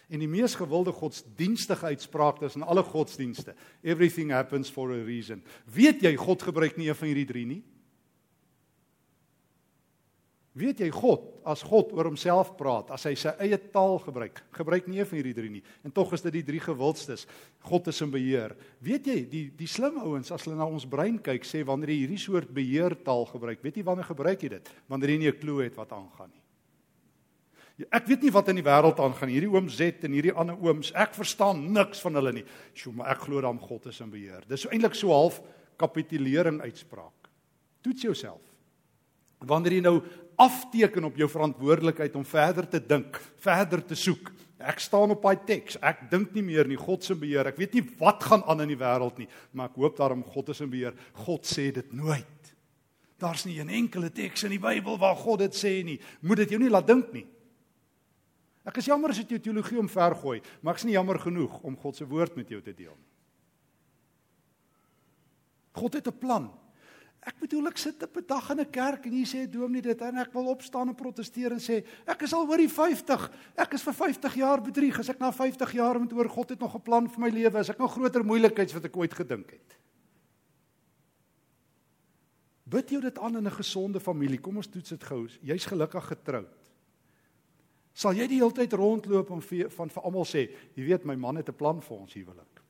En 0.09 0.19
die 0.19 0.29
mees 0.29 0.55
gewilde 0.55 0.91
godsdienstige 0.91 1.85
uitspraak 1.85 2.37
tussen 2.39 2.61
alle 2.61 2.83
godsdienste, 2.83 3.55
everything 3.81 4.31
happens 4.31 4.69
for 4.69 4.91
a 4.91 5.03
reason. 5.03 5.43
Weet 5.65 6.01
jy 6.01 6.15
God 6.15 6.41
gebruik 6.41 6.77
nie 6.77 6.89
een 6.89 6.95
van 6.95 7.07
hierdie 7.07 7.25
drie 7.25 7.45
nie? 7.45 7.63
Weet 10.55 10.79
jy 10.79 10.87
God, 10.95 11.25
as 11.43 11.59
God 11.67 11.89
oor 11.91 12.07
homself 12.07 12.53
praat, 12.55 12.93
as 12.95 13.03
hy 13.09 13.11
sy 13.19 13.33
eie 13.43 13.57
taal 13.73 13.97
gebruik, 13.99 14.39
gebruik 14.55 14.85
nie 14.87 15.01
een 15.01 15.09
van 15.09 15.19
hierdie 15.19 15.35
drie 15.35 15.51
nie. 15.57 15.63
En 15.83 15.91
tog 15.91 16.13
is 16.15 16.23
dit 16.23 16.37
die 16.37 16.45
drie 16.47 16.61
gewildstes. 16.63 17.25
God 17.67 17.89
is 17.91 17.99
in 18.05 18.13
beheer. 18.13 18.55
Weet 18.79 19.09
jy, 19.11 19.17
die 19.27 19.43
die 19.59 19.67
slim 19.67 19.99
ouens 19.99 20.31
as 20.31 20.47
hulle 20.47 20.55
na 20.55 20.69
ons 20.69 20.87
brein 20.87 21.19
kyk, 21.19 21.43
sê 21.43 21.65
wanneer 21.67 21.91
jy 21.91 21.99
hierdie 22.05 22.21
soort 22.23 22.55
beheertaal 22.55 23.27
gebruik, 23.33 23.59
weet 23.67 23.81
jy 23.81 23.85
wanneer 23.89 24.07
gebruik 24.07 24.47
jy 24.47 24.53
dit? 24.55 24.73
Wanneer 24.87 25.15
jy 25.15 25.19
nie 25.25 25.31
'n 25.33 25.39
klou 25.43 25.59
het 25.59 25.75
wat 25.75 25.91
aangaan 25.91 26.31
nie. 26.31 26.45
Ek 27.91 28.07
weet 28.07 28.21
nie 28.23 28.31
wat 28.31 28.47
in 28.47 28.55
die 28.55 28.63
wêreld 28.63 28.99
aangaan 29.03 29.33
hierdie 29.33 29.51
oom 29.51 29.67
Z 29.67 30.05
en 30.07 30.13
hierdie 30.15 30.31
ander 30.31 30.55
ooms. 30.55 30.93
Ek 30.95 31.11
verstaan 31.13 31.73
niks 31.75 31.99
van 31.99 32.15
hulle 32.15 32.31
nie. 32.31 32.45
Sjoe, 32.73 32.93
maar 32.95 33.11
ek 33.11 33.25
glo 33.27 33.41
dan 33.43 33.59
God 33.59 33.87
is 33.91 33.99
in 33.99 34.09
beheer. 34.13 34.45
Dis 34.47 34.63
so 34.63 34.69
eintlik 34.71 34.95
so 34.95 35.11
half 35.11 35.41
kapitulering 35.75 36.61
uitspraak. 36.63 37.27
Toets 37.83 38.07
jouself. 38.07 38.39
Wanneer 39.43 39.73
jy 39.73 39.81
nou 39.83 39.97
afteken 40.35 41.03
op 41.03 41.17
jou 41.17 41.27
verantwoordelikheid 41.29 42.15
om 42.15 42.25
verder 42.25 42.67
te 42.69 42.79
dink, 42.79 43.19
verder 43.43 43.83
te 43.85 43.95
soek. 43.95 44.31
Ek 44.57 44.79
staan 44.79 45.11
op 45.11 45.23
daai 45.23 45.37
teks. 45.45 45.77
Ek 45.83 46.05
dink 46.11 46.33
nie 46.33 46.43
meer 46.43 46.67
nie 46.67 46.79
God 46.79 47.03
se 47.03 47.15
beheer. 47.15 47.51
Ek 47.51 47.59
weet 47.59 47.75
nie 47.75 47.83
wat 47.99 48.23
gaan 48.23 48.43
aan 48.47 48.63
in 48.63 48.71
die 48.71 48.79
wêreld 48.79 49.19
nie, 49.19 49.27
maar 49.51 49.69
ek 49.69 49.79
hoop 49.81 49.97
daarom 49.97 50.23
God 50.23 50.49
is 50.55 50.61
in 50.63 50.71
beheer. 50.71 50.95
God 51.25 51.45
sê 51.45 51.71
dit 51.75 51.93
nooit. 51.93 52.51
Daar's 53.19 53.45
nie 53.45 53.59
'n 53.59 53.69
enkele 53.69 54.09
teks 54.09 54.43
in 54.43 54.51
die 54.51 54.59
Bybel 54.59 54.97
waar 54.97 55.15
God 55.15 55.39
dit 55.39 55.53
sê 55.53 55.83
nie. 55.83 55.99
Moet 56.21 56.37
dit 56.37 56.49
jou 56.49 56.59
nie 56.59 56.69
laat 56.69 56.87
dink 56.87 57.13
nie. 57.13 57.25
Ek 58.65 58.77
is 58.77 58.85
jammer 58.85 59.09
as 59.09 59.17
dit 59.17 59.29
jou 59.29 59.39
teologie 59.39 59.79
omvergooi, 59.79 60.41
maar 60.61 60.73
ek's 60.73 60.85
nie 60.85 60.93
jammer 60.93 61.19
genoeg 61.19 61.61
om 61.63 61.77
God 61.77 61.95
se 61.95 62.05
woord 62.05 62.35
met 62.35 62.49
jou 62.49 62.61
te 62.61 62.73
deel 62.73 62.95
nie. 62.97 63.11
God 65.75 65.93
het 65.93 66.07
'n 66.07 66.19
plan. 66.19 66.51
Ek 67.25 67.39
bedoel 67.41 67.71
ek 67.71 67.79
sit 67.81 68.03
op 68.05 68.17
'n 68.17 68.27
dag 68.27 68.49
in 68.51 68.59
'n 68.59 68.69
kerk 68.69 69.05
en 69.05 69.11
hier 69.11 69.25
sê 69.25 69.49
dominee 69.49 69.81
dit 69.81 70.01
en 70.01 70.17
ek 70.17 70.33
wil 70.33 70.47
opstaan 70.47 70.87
en 70.87 70.95
proteseer 70.95 71.51
en 71.51 71.59
sê 71.59 71.83
ek 72.05 72.21
is 72.21 72.33
al 72.33 72.47
oor 72.47 72.57
die 72.57 72.69
50. 72.69 73.31
Ek 73.57 73.73
is 73.73 73.81
vir 73.81 73.93
50 73.93 74.35
jaar 74.35 74.61
bedrieg. 74.61 74.99
As 74.99 75.09
ek 75.09 75.19
na 75.19 75.31
50 75.31 75.71
jaar 75.71 75.99
moet 75.99 76.13
oor 76.13 76.29
God 76.29 76.49
het 76.49 76.59
nog 76.59 76.75
'n 76.75 76.81
plan 76.81 77.09
vir 77.09 77.19
my 77.19 77.29
lewe. 77.29 77.57
As 77.57 77.69
ek 77.69 77.79
nog 77.79 77.93
groter 77.93 78.23
moeilikhede 78.23 78.73
wat 78.73 78.85
ek 78.85 78.97
ooit 78.97 79.13
gedink 79.13 79.51
het. 79.51 79.77
Bid 82.63 82.89
jou 82.89 83.01
dit 83.01 83.19
aan 83.19 83.37
in 83.37 83.45
'n 83.45 83.51
gesonde 83.51 83.99
familie. 83.99 84.39
Kom 84.39 84.57
ons 84.57 84.67
toets 84.67 84.89
dit 84.89 85.03
gou. 85.03 85.27
Jy's 85.41 85.65
gelukkig 85.65 86.05
getroud. 86.05 86.65
Sal 87.93 88.13
jy 88.13 88.27
die 88.27 88.39
hele 88.39 88.51
tyd 88.51 88.73
rondloop 88.73 89.29
en 89.31 89.41
van 89.69 89.89
vir 89.89 90.03
almal 90.03 90.25
sê, 90.25 90.49
jy 90.75 90.83
weet 90.83 91.05
my 91.05 91.15
man 91.15 91.35
het 91.35 91.49
'n 91.49 91.55
plan 91.55 91.81
vir 91.81 91.97
ons 91.97 92.13
huwelik. 92.13 92.61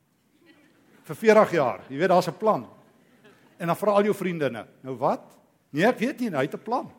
Vir 1.03 1.15
40 1.15 1.51
jaar. 1.51 1.83
Jy 1.89 1.97
weet 1.97 2.09
daar's 2.09 2.27
'n 2.27 2.37
plan. 2.37 2.67
En 3.57 3.67
dan 3.67 3.77
vra 3.77 3.91
al 3.91 4.03
jou 4.03 4.15
vriendinne, 4.15 4.65
nou 4.83 4.95
wat? 4.99 5.23
Nee, 5.75 5.85
ek 5.87 5.99
weet 5.99 6.19
nie, 6.19 6.29
hy 6.29 6.45
het 6.47 6.55
'n 6.55 6.63
plan. 6.63 6.91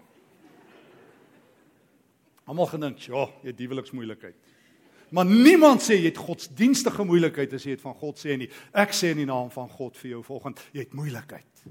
Almal 2.47 2.67
gedink, 2.67 2.99
"Ja, 2.99 3.29
jy 3.43 3.51
het 3.51 3.59
huweliks 3.59 3.91
moeilikheid." 3.91 4.37
Maar 5.11 5.27
niemand 5.27 5.83
sê 5.83 5.95
jy 5.95 6.11
het 6.11 6.17
godsdienstige 6.17 7.05
moeilikheid 7.05 7.53
as 7.53 7.65
jy 7.65 7.77
dit 7.77 7.81
van 7.81 7.95
God 7.95 8.19
sê 8.19 8.37
nie. 8.37 8.49
Ek 8.73 8.91
sê 8.91 9.13
in 9.15 9.17
die 9.17 9.29
naam 9.29 9.51
van 9.51 9.69
God 9.69 9.97
vir 9.97 10.11
jou 10.11 10.23
volgende, 10.23 10.61
jy 10.73 10.83
het 10.83 10.93
moeilikheid. 10.93 11.67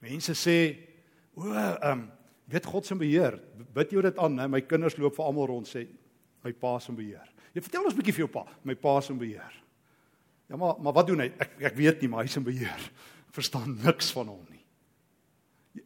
Mense 0.00 0.32
sê, 0.32 0.76
"O, 1.34 1.52
ehm, 1.52 1.92
um, 1.92 2.10
weet 2.44 2.66
God 2.66 2.86
se 2.86 2.94
beheer. 2.94 3.40
Bid 3.72 3.90
jou 3.90 4.02
dit 4.02 4.18
aan, 4.18 4.38
hè? 4.38 4.48
my 4.48 4.60
kinders 4.60 4.96
loop 4.96 5.14
vir 5.14 5.24
almal 5.24 5.46
rond 5.46 5.66
sê, 5.66 5.86
my 6.42 6.52
pa 6.52 6.78
se 6.78 6.92
beheer." 6.92 7.32
Jy 7.54 7.62
vertel 7.62 7.84
ons 7.84 7.94
'n 7.94 7.96
bietjie 7.96 8.14
vir 8.14 8.26
jou 8.26 8.28
pa, 8.28 8.46
my 8.62 8.74
pa 8.74 9.00
se 9.00 9.12
beheer. 9.12 9.63
Ja 10.50 10.56
maar 10.56 10.80
maar 10.80 10.92
wat 10.92 11.06
doen 11.06 11.24
hy? 11.24 11.30
Ek 11.40 11.60
ek 11.70 11.76
weet 11.78 12.00
nie, 12.02 12.10
maar 12.12 12.26
hy's 12.26 12.36
in 12.36 12.46
beheer. 12.46 12.88
Verstaan 13.34 13.78
niks 13.82 14.10
van 14.14 14.28
hom 14.30 14.42
nie. 14.50 14.62
Jy, 15.74 15.84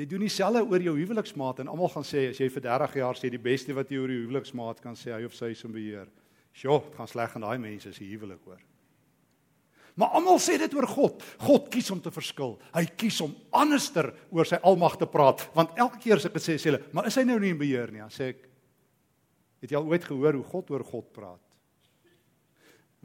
jy 0.00 0.06
doen 0.10 0.24
dieselfde 0.26 0.64
oor 0.64 0.86
jou 0.88 0.94
huweliksmaat 0.96 1.60
en 1.62 1.72
almal 1.72 1.92
gaan 1.92 2.06
sê 2.06 2.28
as 2.30 2.40
jy 2.40 2.48
vir 2.52 2.64
30 2.68 2.96
jaar 3.02 3.20
sê 3.20 3.30
die 3.32 3.42
beste 3.42 3.76
wat 3.76 3.92
jy 3.92 4.00
oor 4.00 4.14
jou 4.14 4.22
huweliksmaat 4.24 4.80
kan 4.84 4.96
sê, 4.98 5.12
hy 5.14 5.28
of 5.28 5.36
sy 5.36 5.52
is 5.54 5.64
in 5.68 5.76
beheer. 5.76 6.08
Sjoe, 6.56 6.80
dit 6.86 6.96
gaan 6.96 7.10
sleg 7.10 7.36
aan 7.36 7.44
daai 7.44 7.60
mense 7.60 7.92
jy 7.92 8.08
huwelik 8.14 8.42
hoor. 8.48 8.64
Maar 9.96 10.12
almal 10.18 10.40
sê 10.44 10.58
dit 10.60 10.74
oor 10.76 10.86
God. 10.88 11.22
God 11.40 11.70
kies 11.72 11.88
om 11.92 12.02
te 12.04 12.12
verskil. 12.12 12.58
Hy 12.74 12.84
kies 13.00 13.16
om 13.24 13.32
anderster 13.56 14.10
oor 14.28 14.48
sy 14.48 14.58
almag 14.60 14.98
te 15.00 15.08
praat, 15.08 15.46
want 15.56 15.78
elke 15.80 16.02
keer 16.02 16.20
as 16.20 16.28
ek 16.28 16.36
dit 16.36 16.44
sê, 16.44 16.56
sê 16.60 16.70
hulle, 16.70 16.82
"Maar 16.92 17.06
is 17.08 17.16
hy 17.16 17.24
nou 17.24 17.38
nie 17.40 17.50
in 17.50 17.58
beheer 17.58 17.92
nie?" 17.92 18.00
Dan 18.00 18.10
sê 18.10 18.28
ek, 18.28 18.48
"Het 19.62 19.70
jy 19.70 19.76
al 19.76 19.88
ooit 19.88 20.04
gehoor 20.04 20.34
hoe 20.34 20.44
God 20.44 20.70
oor 20.70 20.84
God 20.84 21.12
praat?" 21.12 21.45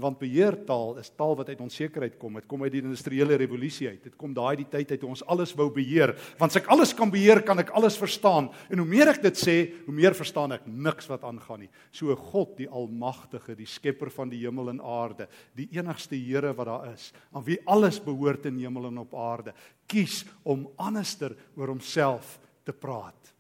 Want 0.01 0.20
beheertaal 0.20 0.98
is 1.01 1.12
taal 1.15 1.36
wat 1.39 1.50
uit 1.50 1.62
onsekerheid 1.63 2.17
kom. 2.20 2.39
Dit 2.39 2.48
kom 2.50 2.63
uit 2.65 2.74
die 2.74 2.81
industriële 2.81 3.38
revolusie 3.39 3.88
uit. 3.89 4.03
Dit 4.10 4.17
kom 4.20 4.34
daai 4.36 4.58
die 4.63 4.67
tyd 4.72 4.91
uit 4.91 5.00
toe 5.01 5.10
ons 5.10 5.24
alles 5.31 5.53
wou 5.58 5.70
beheer. 5.74 6.15
Want 6.39 6.51
as 6.51 6.62
ek 6.62 6.70
alles 6.74 6.93
kan 6.98 7.12
beheer, 7.13 7.43
kan 7.46 7.62
ek 7.63 7.74
alles 7.77 7.98
verstaan. 8.01 8.50
En 8.70 8.81
hoe 8.81 8.88
meer 8.89 9.13
ek 9.13 9.22
dit 9.24 9.39
sê, 9.39 9.55
hoe 9.86 9.96
meer 9.96 10.17
verstaan 10.17 10.58
ek 10.58 10.67
niks 10.67 11.10
wat 11.12 11.25
aangaan 11.27 11.65
nie. 11.65 11.72
So 11.96 12.15
God, 12.15 12.58
die 12.60 12.70
almagtige, 12.70 13.55
die 13.55 13.70
skepper 13.70 14.12
van 14.13 14.31
die 14.34 14.41
hemel 14.43 14.74
en 14.74 14.81
aarde, 14.81 15.29
die 15.58 15.70
enigste 15.77 16.20
Here 16.22 16.53
wat 16.55 16.67
daar 16.70 16.91
is, 16.93 17.10
aan 17.34 17.46
wie 17.48 17.58
alles 17.65 17.98
behoort 18.03 18.46
in 18.50 18.60
hemel 18.62 18.89
en 18.91 19.01
op 19.01 19.15
aarde, 19.17 19.55
kies 19.89 20.22
om 20.43 20.67
anderster 20.77 21.36
oor 21.55 21.74
homself 21.74 22.38
te 22.65 22.74
praat. 22.74 23.31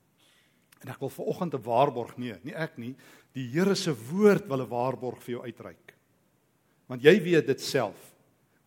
En 0.81 0.89
ek 0.89 1.01
wil 1.03 1.13
vanoggend 1.13 1.53
'n 1.53 1.63
waarborg 1.63 2.17
nee, 2.17 2.35
nie 2.43 2.55
ek 2.55 2.77
nie, 2.77 2.95
die 3.33 3.47
Here 3.53 3.75
se 3.75 3.93
woord 3.93 4.47
wil 4.47 4.61
'n 4.63 4.69
waarborg 4.69 5.21
vir 5.21 5.35
jou 5.35 5.43
uitreik. 5.45 5.90
Want 6.91 7.05
jy 7.07 7.13
weet 7.23 7.47
dit 7.47 7.63
self. 7.63 8.09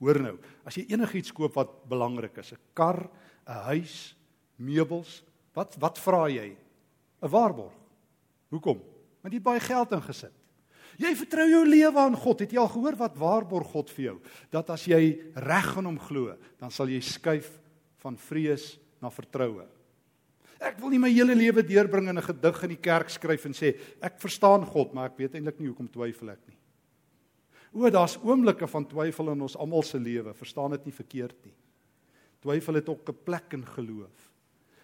Hoor 0.00 0.20
nou, 0.22 0.38
as 0.64 0.78
jy 0.78 0.86
enigiets 0.94 1.32
koop 1.36 1.58
wat 1.58 1.74
belangrik 1.88 2.38
is, 2.40 2.52
'n 2.52 2.60
kar, 2.72 3.10
'n 3.46 3.60
huis, 3.68 4.16
meubels, 4.56 5.22
wat 5.52 5.76
wat 5.78 5.98
vra 5.98 6.28
jy? 6.28 6.56
'n 7.22 7.28
Waarborg. 7.28 7.76
Hoekom? 8.50 8.80
Want 9.22 9.32
jy 9.32 9.40
het 9.40 9.42
baie 9.42 9.60
geld 9.60 9.92
ingesit. 9.92 10.32
Jy 10.98 11.14
vertrou 11.14 11.46
jou 11.48 11.64
lewe 11.66 11.98
aan 11.98 12.16
God. 12.16 12.40
Het 12.40 12.52
jy 12.52 12.58
al 12.58 12.68
gehoor 12.68 12.96
wat 12.96 13.16
waarborg 13.16 13.66
God 13.66 13.90
vir 13.90 14.04
jou? 14.04 14.20
Dat 14.50 14.70
as 14.70 14.84
jy 14.84 15.20
reg 15.34 15.76
in 15.76 15.84
hom 15.84 15.98
glo, 15.98 16.36
dan 16.60 16.70
sal 16.70 16.86
jy 16.86 17.00
skuif 17.00 17.60
van 17.98 18.16
vrees 18.16 18.78
na 19.02 19.10
vertroue. 19.10 19.66
Ek 20.60 20.78
wil 20.78 20.90
nie 20.90 20.98
my 20.98 21.10
hele 21.10 21.34
lewe 21.34 21.62
deurbring 21.62 22.08
in 22.08 22.18
'n 22.18 22.22
gedig 22.22 22.62
in 22.62 22.68
die 22.68 22.80
kerk 22.80 23.10
skryf 23.10 23.44
en 23.46 23.52
sê 23.52 23.76
ek 24.00 24.20
verstaan 24.20 24.64
God, 24.64 24.94
maar 24.94 25.10
ek 25.10 25.18
weet 25.18 25.34
eintlik 25.34 25.58
nie 25.58 25.68
hoekom 25.68 25.88
twyfel 25.88 26.30
ek 26.30 26.40
nie. 26.48 26.56
O, 27.74 27.90
daar's 27.90 28.16
oomblikke 28.22 28.68
van 28.70 28.86
twyfel 28.86 29.32
in 29.32 29.42
ons 29.42 29.56
almal 29.58 29.82
se 29.82 29.98
lewe, 29.98 30.34
verstaan 30.38 30.70
dit 30.76 30.84
nie 30.86 30.94
verkeerd 30.94 31.36
nie. 31.42 31.54
Twyfel 32.44 32.78
het 32.78 32.88
ook 32.88 33.08
'n 33.08 33.24
plek 33.24 33.52
in 33.52 33.66
geloof. 33.66 34.30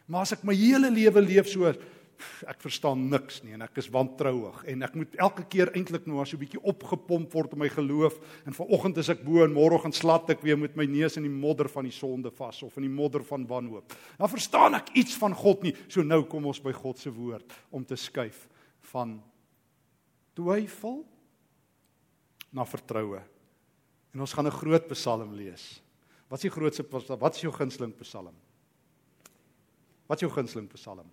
Maar 0.07 0.21
as 0.21 0.33
ek 0.33 0.43
my 0.45 0.55
hele 0.55 0.91
lewe 0.91 1.21
leef 1.21 1.49
so 1.49 1.73
ek 2.49 2.61
verstaan 2.61 3.09
niks 3.09 3.41
nie 3.45 3.55
en 3.57 3.63
ek 3.65 3.79
is 3.81 3.89
wantrouig 3.93 4.65
en 4.69 4.83
ek 4.83 4.97
moet 4.99 5.15
elke 5.23 5.45
keer 5.53 5.71
eintlik 5.77 6.07
nou 6.07 6.25
so 6.25 6.37
'n 6.37 6.41
bietjie 6.41 6.63
opgepomp 6.63 7.33
word 7.33 7.53
om 7.53 7.59
my 7.59 7.69
geloof 7.69 8.19
en 8.47 8.53
vanoggend 8.53 8.99
is 8.99 9.09
ek 9.09 9.25
bo 9.25 9.45
en 9.45 9.55
môre 9.55 9.79
gaan 9.79 9.93
slat 9.93 10.31
ek 10.31 10.43
weer 10.43 10.59
met 10.59 10.77
my 10.77 10.85
neus 10.85 11.17
in 11.17 11.23
die 11.23 11.33
modder 11.33 11.69
van 11.69 11.85
die 11.85 11.93
sonde 11.93 12.31
vas 12.31 12.63
of 12.63 12.77
in 12.77 12.83
die 12.83 12.97
modder 12.97 13.25
van 13.25 13.47
wanhoop. 13.47 13.93
Dan 14.19 14.29
verstaan 14.29 14.75
ek 14.75 14.91
iets 14.95 15.17
van 15.17 15.35
God 15.35 15.63
nie. 15.63 15.75
So 15.89 16.03
nou 16.03 16.25
kom 16.25 16.47
ons 16.47 16.61
by 16.61 16.73
God 16.73 16.99
se 16.99 17.11
woord 17.11 17.45
om 17.71 17.85
te 17.85 17.97
skuif 17.97 18.49
van 18.93 19.23
twyfel 20.35 21.05
na 22.53 22.65
vertroue. 22.67 23.21
En 24.15 24.21
ons 24.21 24.33
gaan 24.33 24.47
'n 24.47 24.51
groot 24.51 24.89
Psalm 24.89 25.35
lees. 25.35 25.81
Wat 26.29 26.39
is 26.39 26.51
die 26.51 26.51
grootste 26.51 26.85
wat 27.19 27.35
is 27.35 27.41
jou 27.41 27.53
gunsteling 27.53 27.95
Psalm? 27.99 28.35
Wat 30.07 30.17
is 30.17 30.21
jou 30.21 30.31
gunsteling 30.31 30.69
Psalm? 30.69 31.11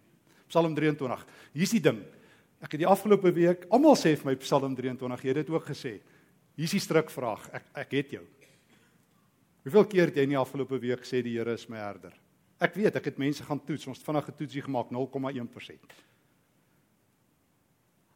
Psalm 0.48 0.75
23. 0.75 1.25
Hier's 1.53 1.72
die 1.72 1.82
ding. 1.82 2.06
Ek 2.62 2.72
het 2.72 2.79
die 2.79 2.88
afgelope 2.88 3.32
week 3.32 3.67
almal 3.70 3.96
sê 3.96 4.15
vir 4.15 4.25
my 4.25 4.36
Psalm 4.36 4.75
23, 4.75 5.24
jy 5.24 5.27
het 5.27 5.46
dit 5.46 5.50
ook 5.50 5.65
gesê. 5.65 6.01
Hier's 6.56 6.72
die 6.72 6.79
strikvraag. 6.79 7.50
Ek 7.53 7.65
ek 7.75 7.91
het 7.91 8.12
jou. 8.12 8.25
Hoeveel 9.63 9.86
keer 9.86 10.06
het 10.08 10.15
jy 10.15 10.24
in 10.24 10.29
die 10.29 10.39
afgelope 10.39 10.79
week 10.79 11.03
gesê 11.03 11.22
die 11.22 11.36
Here 11.38 11.53
is 11.53 11.67
my 11.70 11.77
herder? 11.77 12.13
Ek 12.60 12.74
weet, 12.74 12.96
ek 12.96 13.12
het 13.12 13.17
mense 13.22 13.44
gaan 13.44 13.60
toets. 13.60 13.86
Ons 13.88 14.00
het 14.00 14.06
vinnig 14.06 14.29
'n 14.29 14.38
toetsie 14.38 14.62
gemaak 14.62 14.89
0,1%. 14.91 15.94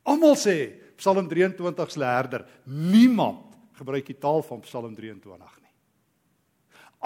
Almal 0.03 0.35
sê 0.35 0.79
Psalm 1.01 1.25
23 1.27 1.91
se 1.91 2.05
herder. 2.05 2.45
Niemand 2.69 3.57
gebruik 3.79 4.05
die 4.05 4.19
taal 4.21 4.43
van 4.45 4.61
Psalm 4.67 4.93
23 4.95 5.57
nie. 5.61 5.69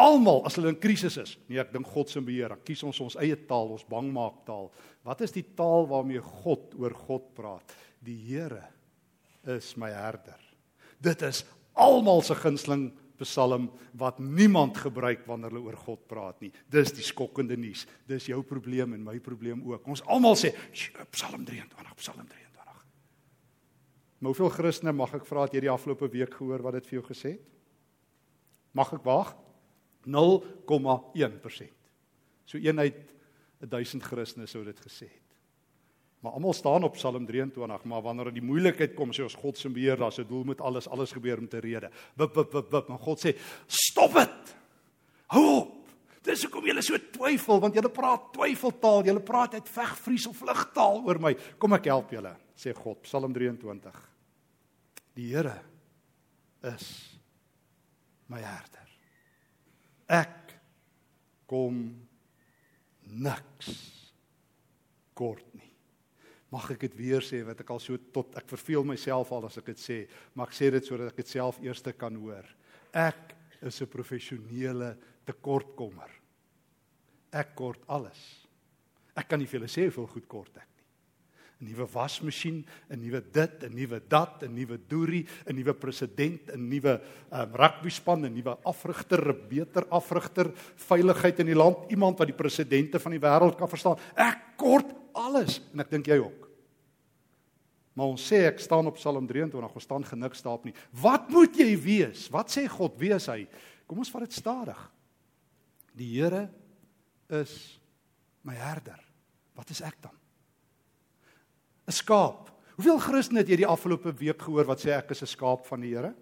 Almal 0.03 0.41
as 0.43 0.57
hulle 0.59 0.73
in 0.73 0.79
krisis 0.81 1.15
is, 1.21 1.37
nee, 1.47 1.59
ek 1.61 1.71
dink 1.71 1.87
God 1.87 2.11
se 2.11 2.19
beheer, 2.19 2.51
dan 2.51 2.63
kies 2.67 2.83
ons 2.83 2.99
ons 3.05 3.15
eie 3.23 3.37
taal, 3.47 3.71
ons 3.77 3.85
bangmaak 3.87 4.41
taal. 4.47 4.67
Wat 5.07 5.23
is 5.23 5.31
die 5.31 5.45
taal 5.55 5.87
waarmee 5.87 6.19
God 6.43 6.75
oor 6.81 6.95
God 7.05 7.29
praat? 7.37 7.71
Die 8.03 8.17
Here 8.27 8.65
is 9.55 9.71
my 9.79 9.93
herder. 9.95 10.41
Dit 10.99 11.23
is 11.23 11.45
almal 11.79 12.23
se 12.25 12.35
gunsteling 12.35 12.89
Psalm 13.21 13.69
wat 13.95 14.19
niemand 14.19 14.75
gebruik 14.83 15.23
wanneer 15.29 15.53
hulle 15.53 15.69
oor 15.69 15.77
God 15.85 16.01
praat 16.11 16.41
nie. 16.43 16.51
Dis 16.67 16.91
die 16.91 17.05
skokkende 17.05 17.55
nuus. 17.55 17.85
Dis 18.03 18.27
jou 18.27 18.41
probleem 18.43 18.97
en 18.97 19.05
my 19.07 19.15
probleem 19.23 19.63
ook. 19.63 19.87
Ons 19.87 20.03
almal 20.11 20.35
sê 20.35 20.51
Psalm 21.15 21.47
23, 21.47 21.95
Psalm 22.01 22.25
23. 22.27 22.44
Maar 24.19 24.31
hoeveel 24.31 24.49
Christene 24.49 24.93
mag 24.95 25.13
ek 25.13 25.25
vra 25.27 25.43
het 25.45 25.53
jy 25.53 25.65
die 25.65 25.71
afgelope 25.73 26.07
week 26.11 26.33
gehoor 26.33 26.63
wat 26.65 26.73
dit 26.79 26.87
vir 26.87 26.99
jou 26.99 27.05
gesê 27.09 27.35
het? 27.35 27.51
Mag 28.75 28.93
ek 28.95 29.03
wag? 29.07 29.35
0,1%. 30.05 31.91
So 32.45 32.57
eenheid 32.61 32.97
1000 33.59 34.03
Christene 34.03 34.47
sou 34.47 34.63
dit 34.65 34.79
gesê 34.79 35.07
het. 35.09 35.21
Maar 36.25 36.39
almal 36.39 36.53
staan 36.57 36.83
op 36.83 36.95
Psalm 36.97 37.25
23, 37.25 37.83
maar 37.83 38.01
wanneer 38.01 38.31
die 38.33 38.41
moeilikheid 38.41 38.95
kom, 38.97 39.11
sê 39.13 39.21
ons 39.21 39.37
God 39.37 39.59
se 39.61 39.69
beheer, 39.69 39.97
daar's 39.97 40.17
'n 40.19 40.27
doel 40.27 40.43
met 40.43 40.61
alles, 40.61 40.87
alles 40.89 41.11
gebeur 41.11 41.37
om 41.37 41.47
te 41.47 41.59
rede. 41.59 41.91
Wip 42.15 42.35
wip 42.35 42.51
wip 42.51 42.71
wip, 42.71 42.87
maar 42.87 42.99
God 42.99 43.25
sê, 43.25 43.37
"Stop 43.67 44.13
dit. 44.13 44.55
Hou 45.27 45.45
op. 45.57 45.87
Dis 46.23 46.43
hoekom 46.43 46.65
julle 46.65 46.81
so 46.81 46.97
twyfel, 47.11 47.59
want 47.59 47.73
julle 47.73 47.89
praat 47.89 48.33
twyfeltaal, 48.33 49.03
julle 49.03 49.21
praat 49.21 49.53
uit 49.53 49.69
vegvries 49.69 50.27
of 50.27 50.37
vlugtaal 50.37 51.03
oor 51.05 51.19
my. 51.19 51.35
Kom 51.59 51.73
ek 51.73 51.85
help 51.85 52.09
julle," 52.11 52.35
sê 52.55 52.73
God, 52.73 53.03
Psalm 53.03 53.33
23. 53.33 53.91
Die 55.15 55.29
Here 55.31 55.59
is 56.63 56.87
my 58.31 58.41
herder. 58.41 58.89
Ek 60.07 60.55
kom 61.49 61.79
niks 63.05 63.71
kort 65.17 65.45
nie. 65.55 65.71
Mag 66.53 66.69
ek 66.71 66.85
dit 66.85 66.97
weer 66.97 67.25
sê 67.25 67.41
wat 67.45 67.61
ek 67.61 67.71
al 67.73 67.81
so 67.83 67.97
tot 68.13 68.35
ek 68.39 68.47
verveel 68.53 68.85
myself 68.87 69.33
al 69.35 69.47
as 69.49 69.59
ek 69.59 69.73
dit 69.73 69.81
sê, 69.81 69.97
maar 70.33 70.49
ek 70.49 70.57
sê 70.57 70.69
dit 70.73 70.85
sodat 70.85 71.11
ek 71.11 71.23
dit 71.23 71.33
self 71.35 71.59
eers 71.63 71.83
kan 71.97 72.15
hoor. 72.21 72.45
Ek 72.93 73.35
is 73.61 73.81
'n 73.81 73.87
professionele 73.87 74.95
tekortkommer. 75.25 76.11
Ek 77.33 77.55
kort 77.55 77.81
alles. 77.87 78.47
Ek 79.15 79.27
kan 79.27 79.39
nie 79.39 79.47
vir 79.47 79.59
julle 79.59 79.69
sê 79.69 79.89
hoeveel 79.89 80.07
goed 80.07 80.27
kort 80.27 80.57
ek 80.57 80.74
nuwe 81.65 81.87
wasmasjien, 81.91 82.65
'n 82.89 82.99
nuwe 82.99 83.21
dit, 83.31 83.63
'n 83.63 83.73
nuwe 83.73 84.01
dat, 84.07 84.43
'n 84.43 84.53
nuwe 84.53 84.77
doerie, 84.87 85.25
'n 85.45 85.55
nuwe 85.55 85.73
president, 85.73 86.51
'n 86.53 86.69
nuwe 86.69 87.01
um, 87.31 87.55
rugby 87.55 87.89
span, 87.89 88.25
'n 88.25 88.33
nuwe 88.33 88.57
afrigter, 88.63 89.33
'n 89.33 89.47
beter 89.49 89.85
afrigter, 89.89 90.51
veiligheid 90.75 91.39
in 91.39 91.45
die 91.45 91.55
land, 91.55 91.91
iemand 91.91 92.17
wat 92.17 92.27
die 92.27 92.37
presidente 92.37 92.99
van 92.99 93.11
die 93.11 93.19
wêreld 93.19 93.57
kan 93.57 93.69
verstaan. 93.69 93.97
Ek 94.15 94.57
kort 94.57 94.93
alles 95.13 95.61
en 95.73 95.79
ek 95.79 95.89
dink 95.89 96.07
jy 96.07 96.17
ook. 96.17 96.45
Maar 97.95 98.11
ons 98.11 98.25
sê 98.27 98.43
ek 98.49 98.59
staan 98.59 98.89
op 98.89 98.97
Psalm 98.99 99.27
23, 99.27 99.73
ons 99.73 99.83
staan 99.83 100.03
geniks 100.03 100.43
daarop 100.43 100.65
nie. 100.67 100.75
Wat 100.91 101.29
moet 101.31 101.55
jy 101.55 101.71
wees? 101.79 102.27
Wat 102.29 102.51
sê 102.51 102.67
God 102.67 102.97
wees 102.99 103.29
hy? 103.31 103.47
Kom 103.87 104.01
ons 104.03 104.11
vat 104.11 104.25
dit 104.27 104.35
stadig. 104.35 104.81
Die 105.95 106.11
Here 106.17 106.49
is 107.31 107.79
my 108.43 108.53
herder. 108.59 108.99
Wat 109.55 109.71
is 109.71 109.79
ek 109.85 109.95
dan? 110.03 110.24
'n 111.87 111.91
skaap. 111.91 112.51
Hoeveel 112.75 112.99
Christene 112.99 113.39
het 113.39 113.49
jy 113.49 113.57
die 113.63 113.67
afgelope 113.67 114.13
week 114.13 114.41
gehoor 114.41 114.65
wat 114.65 114.81
sê 114.83 114.91
ek 114.97 115.11
is 115.11 115.21
'n 115.21 115.27
skaap 115.27 115.65
van 115.65 115.81
die 115.81 115.95
Here? 115.95 116.13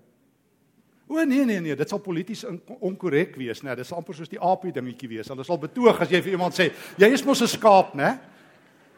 O 1.08 1.24
nee 1.24 1.46
nee 1.46 1.60
nee, 1.60 1.76
dit 1.76 1.90
sal 1.90 2.00
polities 2.00 2.46
onkorrek 2.80 3.36
wees, 3.36 3.62
né? 3.62 3.70
Nee, 3.70 3.76
dit 3.76 3.88
sal 3.88 3.98
amper 3.98 4.16
soos 4.16 4.30
die 4.30 4.40
aapie 4.40 4.72
dingetjie 4.72 5.10
wees. 5.10 5.28
Hulle 5.28 5.44
sal 5.44 5.60
betoog 5.60 6.02
as 6.02 6.10
jy 6.10 6.22
vir 6.22 6.32
iemand 6.32 6.54
sê, 6.54 6.72
jy 6.98 7.12
is 7.12 7.26
mos 7.26 7.42
'n 7.42 7.48
skaap, 7.48 7.94
né? 7.96 8.20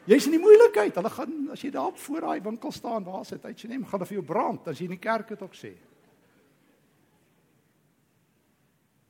Jy's 0.05 0.27
in 0.27 0.36
die 0.38 0.39
moeilikheid. 0.39 0.95
Hulle 0.95 1.10
gaan 1.10 1.50
as 1.51 1.62
jy 1.62 1.72
daar 1.72 1.91
voor 1.91 2.22
daai 2.22 2.41
winkel 2.41 2.72
staan, 2.72 3.03
waar 3.03 3.22
is 3.22 3.29
dit? 3.29 3.43
Hy 3.43 3.53
sê 3.53 3.69
neem 3.69 3.84
gaan 3.84 4.00
hulle 4.00 4.05
vir 4.05 4.17
jou 4.19 4.25
brand 4.25 4.67
as 4.67 4.79
jy 4.79 4.86
in 4.86 4.91
die 4.91 5.01
kerk 5.01 5.29
het 5.29 5.41
ook 5.41 5.53
sê. 5.53 5.74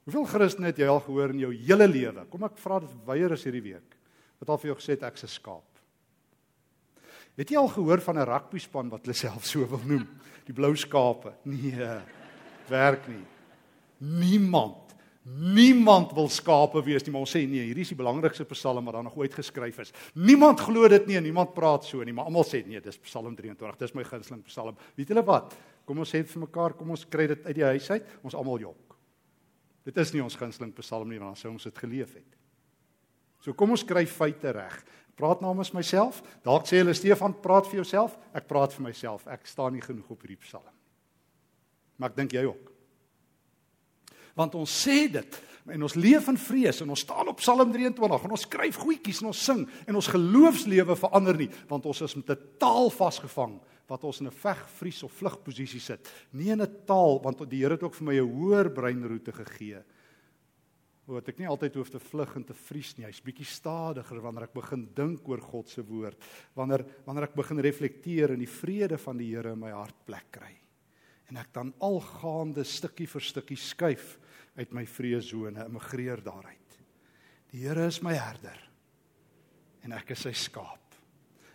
Hoeveel 0.06 0.26
Christene 0.26 0.68
het 0.68 0.78
jy 0.78 0.88
al 0.88 1.02
gehoor 1.02 1.30
in 1.34 1.40
jou 1.40 1.52
hele 1.52 1.88
lewe? 1.88 2.26
Kom 2.30 2.44
ek 2.44 2.58
vra 2.58 2.80
dit 2.80 2.90
weier 3.06 3.32
is 3.32 3.44
hierdie 3.44 3.64
week. 3.74 3.98
Wat 4.40 4.50
al 4.50 4.58
vir 4.58 4.72
jou 4.72 4.78
gesê 4.80 4.96
het 4.96 5.04
ek's 5.04 5.24
'n 5.24 5.28
skaap. 5.28 5.75
Het 7.36 7.52
jy 7.52 7.60
al 7.60 7.68
gehoor 7.68 8.02
van 8.02 8.18
'n 8.18 8.28
rugby 8.28 8.60
span 8.60 8.90
wat 8.90 9.02
hulle 9.06 9.14
self 9.16 9.46
so 9.46 9.68
wil 9.68 9.82
noem? 9.86 10.08
Die 10.46 10.54
Blou 10.54 10.76
Skape. 10.76 11.34
Nee. 11.44 12.00
Werk 12.68 13.08
nie. 13.08 13.26
Niemand 13.98 14.86
Niemand 15.26 16.12
wil 16.14 16.28
skape 16.30 16.84
wees 16.86 17.02
nie, 17.02 17.10
maar 17.16 17.24
ons 17.26 17.32
sê 17.34 17.40
nee, 17.50 17.64
hierdie 17.66 17.82
is 17.82 17.90
die 17.90 17.98
belangrikste 17.98 18.46
psalm 18.52 18.86
wat 18.86 18.94
daar 18.94 19.06
nog 19.08 19.16
ooit 19.18 19.34
geskryf 19.34 19.80
is. 19.82 19.94
Niemand 20.22 20.62
glo 20.62 20.86
dit 20.92 21.08
nie 21.10 21.18
en 21.18 21.26
niemand 21.26 21.56
praat 21.56 21.88
so 21.88 22.06
nie, 22.06 22.14
maar 22.14 22.30
almal 22.30 22.46
sê 22.46 22.62
nee, 22.62 22.78
dis 22.82 23.00
Psalm 23.08 23.34
23. 23.34 23.80
Dis 23.82 23.96
my 23.98 24.06
gunsteling 24.06 24.44
psalm. 24.46 24.78
Weet 24.94 25.10
julle 25.10 25.24
wat? 25.26 25.56
Kom 25.90 26.04
ons 26.04 26.14
sê 26.14 26.22
vir 26.22 26.44
mekaar, 26.44 26.76
kom 26.78 26.94
ons 26.94 27.08
kry 27.10 27.26
dit 27.32 27.42
uit 27.48 27.58
die 27.58 27.66
huis 27.66 27.90
uit. 27.90 28.14
Ons 28.22 28.38
almal 28.38 28.62
jok. 28.68 28.94
Dit 29.90 29.98
is 29.98 30.14
nie 30.14 30.22
ons 30.22 30.38
gunsteling 30.38 30.76
psalm 30.78 31.10
nie, 31.10 31.18
want 31.18 31.34
dan 31.34 31.42
sou 31.42 31.56
ons 31.56 31.66
dit 31.72 31.82
geleef 31.88 32.14
het. 32.20 32.38
So 33.42 33.58
kom 33.58 33.74
ons 33.74 33.86
kry 33.86 34.06
feite 34.06 34.54
reg 34.54 34.78
praat 35.16 35.42
namens 35.42 35.72
myself. 35.72 36.22
Dalk 36.44 36.68
sê 36.68 36.82
hulle 36.82 36.94
Stefan, 36.94 37.36
praat 37.42 37.68
vir 37.72 37.82
jouself. 37.84 38.18
Ek 38.36 38.48
praat 38.48 38.76
vir 38.76 38.84
myself. 38.90 39.28
Ek 39.32 39.48
staan 39.48 39.74
nie 39.74 39.84
genoeg 39.84 40.10
op 40.12 40.22
hierdie 40.22 40.42
psalm. 40.44 40.72
Maar 41.98 42.12
ek 42.12 42.18
dink 42.20 42.36
jy 42.36 42.46
ook. 42.50 42.72
Want 44.36 44.56
ons 44.60 44.72
sê 44.84 45.06
dit 45.12 45.38
en 45.72 45.86
ons 45.88 45.96
leef 45.98 46.28
in 46.30 46.38
vrees 46.38 46.82
en 46.84 46.92
ons 46.94 47.04
staan 47.08 47.32
op 47.32 47.40
Psalm 47.40 47.72
23 47.74 48.26
en 48.28 48.34
ons 48.36 48.44
skryf 48.46 48.78
goedjies 48.84 49.24
en 49.24 49.32
ons 49.32 49.46
sing 49.48 49.64
en 49.88 49.98
ons 49.98 50.10
geloofslewe 50.14 50.98
verander 51.00 51.40
nie 51.40 51.48
want 51.72 51.88
ons 51.90 52.04
is 52.06 52.16
met 52.20 52.30
'n 52.36 52.60
taal 52.60 52.92
vasgevang 52.92 53.56
wat 53.88 54.04
ons 54.04 54.20
in 54.20 54.28
'n 54.28 54.32
veg, 54.32 54.70
vries 54.70 55.04
of 55.04 55.12
vlugposisie 55.12 55.80
sit. 55.80 56.12
Nie 56.34 56.52
in 56.52 56.62
'n 56.62 56.86
taal 56.86 57.22
want 57.24 57.50
die 57.50 57.64
Here 57.64 57.74
het 57.74 57.84
ook 57.84 57.96
vir 57.96 58.06
my 58.06 58.16
'n 58.20 58.30
hoër 58.30 58.70
breinroete 58.70 59.32
gegee 59.32 59.84
wat 61.06 61.30
ek 61.30 61.40
nie 61.40 61.50
altyd 61.50 61.76
hoef 61.78 61.92
te 61.94 62.02
vlug 62.02 62.32
en 62.40 62.44
te 62.48 62.56
vries 62.58 62.92
nie. 62.98 63.06
Hy's 63.06 63.22
bietjie 63.24 63.46
stadiger 63.46 64.22
wanneer 64.24 64.48
ek 64.48 64.56
begin 64.58 64.88
dink 64.98 65.28
oor 65.30 65.42
God 65.44 65.70
se 65.70 65.84
woord. 65.86 66.18
Wanneer 66.58 66.86
wanneer 67.06 67.28
ek 67.30 67.38
begin 67.38 67.62
reflekteer 67.62 68.34
en 68.34 68.42
die 68.42 68.50
vrede 68.50 68.98
van 69.02 69.20
die 69.22 69.30
Here 69.30 69.54
in 69.54 69.62
my 69.62 69.74
hart 69.76 69.98
plek 70.08 70.32
kry. 70.40 70.54
En 71.30 71.38
ek 71.42 71.52
dan 71.54 71.74
algaande 71.84 72.66
stukkie 72.66 73.08
vir 73.10 73.22
stukkie 73.22 73.58
skuif 73.58 74.16
uit 74.56 74.74
my 74.74 74.86
vreesone, 74.88 75.66
immigreer 75.66 76.22
daaruit. 76.26 76.80
Die 77.54 77.66
Here 77.66 77.86
is 77.90 78.02
my 78.06 78.16
herder 78.18 78.62
en 79.86 79.94
ek 79.94 80.16
is 80.16 80.26
sy 80.26 80.34
skaap. 80.34 80.96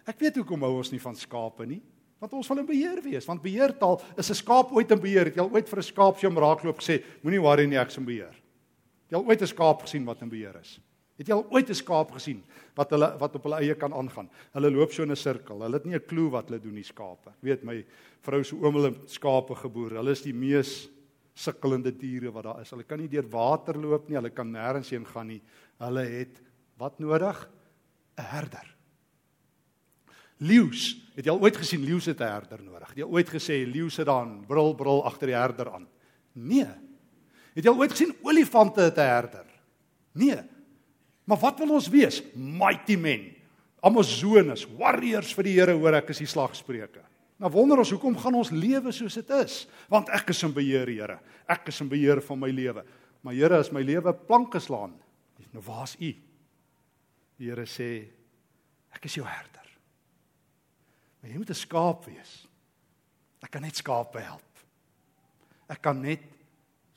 Ek 0.07 0.19
weet 0.23 0.39
hoekom 0.39 0.63
hou 0.63 0.77
ons 0.79 0.93
nie 0.93 1.03
van 1.03 1.17
skape 1.19 1.67
nie. 1.67 1.81
Want 2.21 2.35
ons 2.37 2.51
wil 2.53 2.61
in 2.61 2.69
beheer 2.69 3.01
wees, 3.03 3.27
want 3.27 3.43
beheertaal 3.43 3.97
is 4.19 4.31
'n 4.31 4.35
skaap 4.35 4.73
ooit 4.73 4.91
in 4.91 5.01
beheer. 5.01 5.25
Het 5.25 5.37
jy 5.37 5.43
al 5.43 5.51
ooit 5.51 5.69
vir 5.69 5.79
'n 5.79 5.83
skaap 5.83 6.19
se 6.19 6.29
omraakloop 6.29 6.79
gesê, 6.79 7.03
moenie 7.23 7.41
worry 7.41 7.67
nie, 7.67 7.79
ek 7.79 7.89
is 7.89 7.97
in 7.97 8.05
beheer. 8.05 8.37
Het 9.11 9.19
jy 9.19 9.19
al 9.19 9.27
ooit 9.27 9.43
'n 9.43 9.47
skaap 9.47 9.83
gesien 9.83 10.05
wat 10.07 10.23
in 10.23 10.29
beheer 10.31 10.57
is? 10.61 10.79
Het 11.19 11.27
jy 11.27 11.35
al 11.35 11.51
ooit 11.51 11.69
'n 11.69 11.75
skaap 11.75 12.13
gesien 12.13 12.45
wat 12.77 12.91
hulle 12.91 13.19
wat 13.19 13.35
op 13.35 13.43
hulle 13.43 13.57
eie 13.57 13.75
kan 13.75 13.93
aangaan? 13.93 14.31
Hulle 14.53 14.71
loop 14.71 14.93
so 14.93 15.03
in 15.03 15.11
'n 15.11 15.17
sirkel. 15.17 15.61
Hulle 15.61 15.75
het 15.75 15.85
nie 15.85 15.97
'n 15.97 16.07
klou 16.07 16.31
wat 16.31 16.49
hulle 16.49 16.61
doen 16.61 16.75
die 16.75 16.85
skape. 16.85 17.31
Ek 17.31 17.43
weet 17.43 17.65
my 17.65 17.85
vrou 18.23 18.45
se 18.45 18.55
oom 18.55 18.75
het 18.77 19.11
skape 19.11 19.55
geboer. 19.55 19.91
Hulle 19.99 20.11
is 20.11 20.23
die 20.23 20.33
mees 20.33 20.89
sukkelende 21.35 21.91
diere 21.91 22.31
wat 22.31 22.45
daar 22.45 22.61
is. 22.61 22.71
Hulle 22.71 22.85
kan 22.85 22.99
nie 22.99 23.09
deur 23.09 23.29
water 23.29 23.77
loop 23.77 24.09
nie. 24.09 24.17
Hulle 24.17 24.31
kan 24.31 24.53
nêrens 24.53 24.91
heen 24.91 25.05
gaan 25.05 25.27
nie. 25.27 25.43
Hulle 25.79 26.05
het 26.05 26.41
wat 26.79 26.99
nodig? 27.01 27.51
'n 28.17 28.23
Herder. 28.23 28.77
Leeu's, 30.39 30.97
het 31.17 31.27
jy 31.27 31.33
al 31.33 31.41
ooit 31.43 31.57
gesien 31.57 31.83
leeu's 31.85 32.07
het 32.07 32.21
'n 32.21 32.33
herder 32.33 32.63
nodig? 32.63 32.89
Het 32.89 32.99
jy 32.99 33.05
ooit 33.05 33.29
gesê 33.29 33.67
leeu 33.67 33.91
sit 33.91 34.07
daar 34.07 34.27
brul 34.47 34.75
brul 34.75 35.05
agter 35.05 35.27
die 35.27 35.37
herder 35.37 35.73
aan? 35.73 35.89
Nee. 36.33 36.90
Het 37.55 37.65
jy 37.65 37.73
al 37.73 37.79
ooit 37.79 37.93
gesien 37.95 38.15
olifante 38.23 38.83
'n 38.91 39.01
herder? 39.01 39.47
Nee. 40.13 40.41
Maar 41.25 41.39
wat 41.39 41.59
wil 41.59 41.71
ons 41.71 41.89
wees? 41.89 42.23
Mighty 42.35 42.97
men. 42.97 43.37
Amazones, 43.81 44.67
warriors 44.77 45.35
vir 45.35 45.45
die 45.45 45.55
Here, 45.57 45.73
hoor 45.73 45.95
ek 45.95 46.11
is 46.11 46.19
die 46.19 46.27
slagspreuke. 46.27 47.01
Nou 47.41 47.51
wonder 47.51 47.79
ons 47.79 47.91
hoekom 47.91 48.17
gaan 48.17 48.35
ons 48.35 48.51
lewe 48.51 48.93
soos 48.93 49.15
dit 49.15 49.31
is? 49.31 49.67
Want 49.89 50.09
ek 50.09 50.29
is 50.29 50.43
in 50.43 50.53
beheer, 50.53 50.87
Here. 50.87 51.19
Ek 51.49 51.69
is 51.69 51.81
in 51.81 51.89
beheer 51.89 52.21
van 52.21 52.39
my 52.39 52.51
lewe. 52.51 52.85
Maar 53.23 53.35
Here, 53.35 53.59
as 53.59 53.73
my 53.73 53.81
lewe 53.81 54.13
plank 54.13 54.53
geslaan, 54.53 54.93
nou 55.53 55.63
waar's 55.65 55.97
U? 55.97 56.13
Die 57.41 57.49
Here 57.49 57.65
sê, 57.65 58.05
ek 58.93 59.05
is 59.05 59.17
jou 59.17 59.25
herder. 59.25 59.67
Maar 61.21 61.31
jy 61.31 61.39
moet 61.39 61.51
'n 61.51 61.55
skaap 61.55 62.05
wees. 62.05 62.47
Ek 63.43 63.51
kan 63.51 63.63
net 63.63 63.77
skape 63.77 64.21
help. 64.21 64.65
Ek 65.69 65.81
kan 65.83 66.01
net 66.01 66.21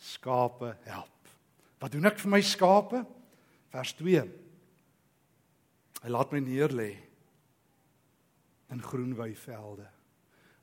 skape 0.04 0.76
help. 0.88 1.32
Wat 1.80 1.92
doen 1.92 2.08
ek 2.08 2.20
vir 2.20 2.32
my 2.32 2.42
skape? 2.44 3.04
Vers 3.74 3.94
2. 4.00 4.24
Hy 6.04 6.12
laat 6.12 6.34
my 6.36 6.42
neerlê 6.44 6.92
in 8.74 8.82
groen 8.84 9.14
weivelde. 9.16 9.88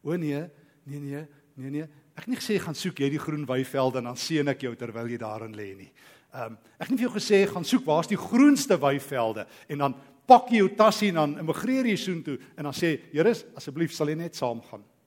O 0.04 0.16
nee, 0.16 0.42
nee 0.84 1.00
nee, 1.00 1.24
nee 1.54 1.70
nee. 1.70 1.88
Ek 2.16 2.26
het 2.26 2.32
nie 2.32 2.40
gesê 2.40 2.58
gaan 2.60 2.76
soek 2.76 3.00
jy 3.00 3.10
die 3.14 3.22
groen 3.22 3.46
weivelde 3.48 4.00
en 4.02 4.10
dan 4.10 4.18
seën 4.18 4.52
ek 4.52 4.66
jou 4.66 4.74
terwyl 4.76 5.08
jy 5.08 5.18
daarin 5.20 5.56
lê 5.56 5.72
nie. 5.78 5.90
Ehm 6.34 6.52
um, 6.52 6.58
ek 6.78 6.86
het 6.86 6.92
nie 6.92 7.00
vir 7.00 7.08
jou 7.08 7.16
gesê 7.16 7.40
gaan 7.48 7.66
soek 7.66 7.86
waar's 7.88 8.10
die 8.10 8.20
groenste 8.20 8.76
weivelde 8.80 9.46
en 9.68 9.84
dan 9.84 9.96
pak 10.30 10.50
jy 10.52 10.62
jou 10.62 10.70
tassie 10.78 11.10
en 11.10 11.18
dan 11.18 11.38
immigreer 11.42 11.88
jy 11.90 11.96
soontoe 11.98 12.36
en 12.56 12.68
dan 12.68 12.76
sê 12.76 12.96
Here 13.10 13.32
asseblief 13.58 13.94
sal 13.94 14.12
jy 14.12 14.18
net 14.20 14.36
saam 14.36 14.60
gaan. 14.62 14.84
'n 14.84 14.99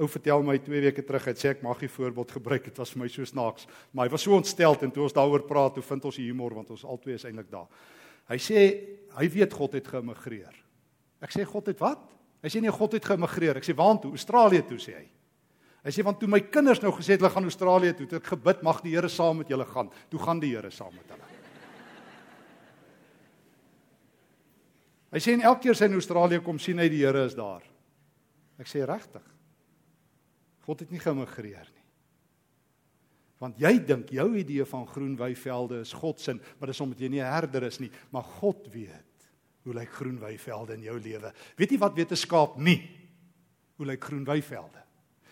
ou 0.00 0.06
vertel 0.08 0.42
my 0.42 0.56
2 0.64 0.80
weke 0.80 1.02
terug 1.04 1.26
het 1.28 1.40
sê 1.40 1.50
ek 1.52 1.62
mag 1.64 1.80
nie 1.82 1.90
voorbeeld 1.92 2.30
gebruik 2.38 2.70
dit 2.70 2.78
was 2.80 2.94
vir 2.94 3.02
my 3.02 3.08
so 3.12 3.26
snaaks. 3.28 3.66
Maar 3.92 4.08
hy 4.08 4.14
was 4.14 4.24
so 4.24 4.36
ontstel 4.36 4.76
en 4.80 4.92
toe 4.94 5.04
ons 5.04 5.16
daaroor 5.16 5.44
praat 5.44 5.76
hoe 5.76 5.84
vind 5.84 6.06
ons 6.08 6.20
die 6.20 6.28
humor 6.30 6.56
want 6.56 6.70
ons 6.72 6.86
albei 6.88 7.18
is 7.18 7.26
eintlik 7.28 7.50
daar. 7.52 7.68
Hy 8.32 8.38
sê 8.40 8.62
hy 9.18 9.26
weet 9.34 9.52
God 9.52 9.76
het 9.76 9.90
geëmigreer. 9.92 10.54
Ek 11.24 11.34
sê 11.34 11.44
God 11.48 11.68
het 11.68 11.82
wat? 11.84 12.00
Hy 12.44 12.52
sê 12.52 12.62
nee 12.64 12.72
God 12.72 12.96
het 12.96 13.04
geëmigreer. 13.04 13.60
Ek 13.60 13.68
sê 13.68 13.76
waartoe? 13.76 14.14
Australië 14.16 14.64
toe 14.70 14.80
sê 14.80 14.96
hy. 14.96 15.04
Hy 15.84 15.92
sê 15.92 16.04
want 16.04 16.16
toe 16.20 16.30
my 16.32 16.40
kinders 16.48 16.80
nou 16.80 16.94
gesê 16.96 17.14
het 17.14 17.20
hulle 17.20 17.32
gaan 17.34 17.50
Australië 17.50 17.92
toe 17.92 18.08
het 18.08 18.16
ek 18.22 18.32
gebid 18.32 18.64
mag 18.64 18.80
die 18.80 18.96
Here 18.96 19.12
saam 19.12 19.42
met 19.42 19.52
julle 19.52 19.68
gaan. 19.68 19.92
Toe 20.08 20.20
gaan 20.22 20.40
die 20.40 20.54
Here 20.54 20.72
saam 20.72 20.96
met 20.96 21.12
hulle. 21.12 21.28
Hy 25.12 25.20
sê 25.22 25.36
en 25.36 25.44
elke 25.44 25.68
keer 25.68 25.76
sy 25.78 25.92
in 25.92 26.00
Australië 26.00 26.40
kom 26.42 26.56
sien 26.58 26.80
hy 26.80 26.88
die 26.88 27.04
Here 27.04 27.28
is 27.28 27.36
daar. 27.36 27.62
Ek 28.56 28.70
sê 28.70 28.80
regtig. 28.88 29.33
God 30.64 30.80
het 30.80 30.90
nie 30.90 31.02
gemigreer 31.02 31.68
nie. 31.70 31.84
Want 33.42 33.58
jy 33.60 33.74
dink 33.84 34.12
jou 34.14 34.28
idee 34.40 34.64
van 34.68 34.86
groen 34.88 35.16
weivelde 35.18 35.82
is 35.84 35.92
God 35.92 36.20
se, 36.22 36.36
maar 36.58 36.70
dis 36.70 36.80
omdat 36.80 37.00
jy 37.00 37.08
nie 37.08 37.20
'n 37.20 37.32
herder 37.32 37.62
is 37.62 37.78
nie, 37.78 37.90
maar 38.10 38.22
God 38.22 38.68
weet 38.72 39.10
hoe 39.64 39.74
lyk 39.74 39.90
groen 39.90 40.18
weivelde 40.18 40.74
in 40.74 40.82
jou 40.82 40.98
lewe. 41.00 41.32
Weet 41.56 41.70
jy 41.70 41.78
wat 41.78 41.94
weet 41.94 42.12
'n 42.12 42.16
skaap 42.16 42.56
nie? 42.56 42.80
Hoe 43.76 43.86
lyk 43.86 44.04
groen 44.04 44.24
weivelde? 44.24 44.82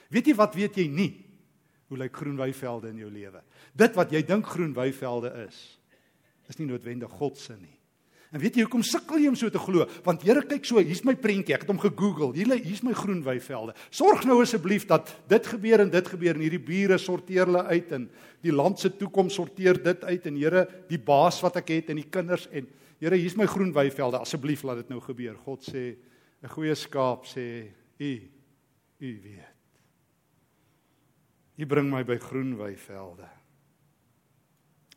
Weet 0.09 0.27
jy 0.27 0.35
wat 0.35 0.55
weet 0.55 0.75
jy 0.77 0.87
nie? 0.89 1.25
Hoe 1.89 1.99
lyk 1.99 2.17
groen 2.17 2.37
weivelde 2.37 2.89
in 2.89 2.97
jou 2.97 3.11
lewe? 3.11 3.43
Dit 3.75 3.95
wat 3.95 4.11
jy 4.11 4.23
dink 4.23 4.47
groen 4.47 4.73
weivelde 4.73 5.47
is, 5.47 5.79
is 6.49 6.59
nie 6.59 6.67
noodwendig 6.67 7.11
God 7.11 7.39
se 7.39 7.57
nie. 7.57 7.79
En 8.33 8.41
weet 8.41 8.57
jy 8.57 8.65
hoekom 8.65 8.85
sukkel 8.87 9.21
jy 9.21 9.29
om 9.29 9.37
so 9.37 9.53
te 9.53 9.61
glo? 9.61 9.85
Want 10.07 10.23
Here 10.25 10.41
kyk 10.49 10.65
so, 10.65 10.81
hier's 10.81 11.03
my 11.05 11.13
prentjie. 11.21 11.53
Ek 11.53 11.67
het 11.67 11.73
hom 11.73 11.81
gegoogel. 11.83 12.31
Hier 12.33 12.49
lê 12.49 12.57
hier's 12.65 12.81
my 12.85 12.95
groen 12.97 13.21
weivelde. 13.27 13.75
Sorg 13.93 14.25
nou 14.29 14.39
asseblief 14.41 14.87
dat 14.89 15.13
dit 15.29 15.51
gebeur 15.53 15.85
en 15.85 15.93
dit 15.93 16.09
gebeur 16.15 16.39
en 16.39 16.45
hierdie 16.47 16.63
bure 16.65 16.97
sorteer 17.01 17.51
hulle 17.51 17.67
uit 17.69 17.93
en 17.93 18.09
die 18.43 18.55
land 18.55 18.81
se 18.81 18.89
toekoms 18.97 19.37
sorteer 19.37 19.77
dit 19.85 20.09
uit 20.09 20.31
en 20.31 20.41
Here, 20.41 20.65
die 20.89 20.99
baas 20.99 21.43
wat 21.45 21.61
ek 21.61 21.75
het 21.77 21.93
en 21.93 22.01
die 22.01 22.09
kinders 22.09 22.49
en 22.49 22.71
Here, 23.03 23.19
hier's 23.21 23.37
my 23.37 23.45
groen 23.51 23.75
weivelde. 23.75 24.23
Asseblief 24.25 24.65
laat 24.65 24.81
dit 24.81 24.93
nou 24.95 25.03
gebeur. 25.05 25.37
God 25.45 25.69
sê 25.69 25.97
'n 26.43 26.49
goeie 26.49 26.75
skaap 26.75 27.27
sê 27.27 27.69
u 28.01 28.13
u 29.03 29.21
weet. 29.23 29.53
U 31.59 31.67
bring 31.67 31.91
my 31.91 32.03
by 32.03 32.17
groen 32.17 32.57
weivelde. 32.57 33.29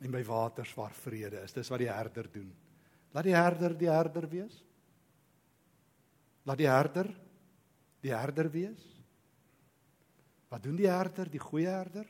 En 0.02 0.12
by 0.12 0.24
waters 0.24 0.74
waar 0.74 0.94
vrede 0.94 1.44
is. 1.44 1.54
Dis 1.54 1.70
wat 1.70 1.80
die 1.80 1.92
herder 1.92 2.32
doen. 2.32 2.54
Laat 3.16 3.30
die 3.30 3.36
herder 3.36 3.78
die 3.80 3.90
herder 3.90 4.28
wees. 4.28 4.58
Laat 6.44 6.60
die 6.60 6.68
herder 6.70 7.10
die 8.06 8.14
herder 8.14 8.52
wees. 8.54 8.84
Wat 10.52 10.62
doen 10.64 10.78
die 10.78 10.90
herder, 10.90 11.30
die 11.32 11.42
goeie 11.42 11.72
herder? 11.72 12.06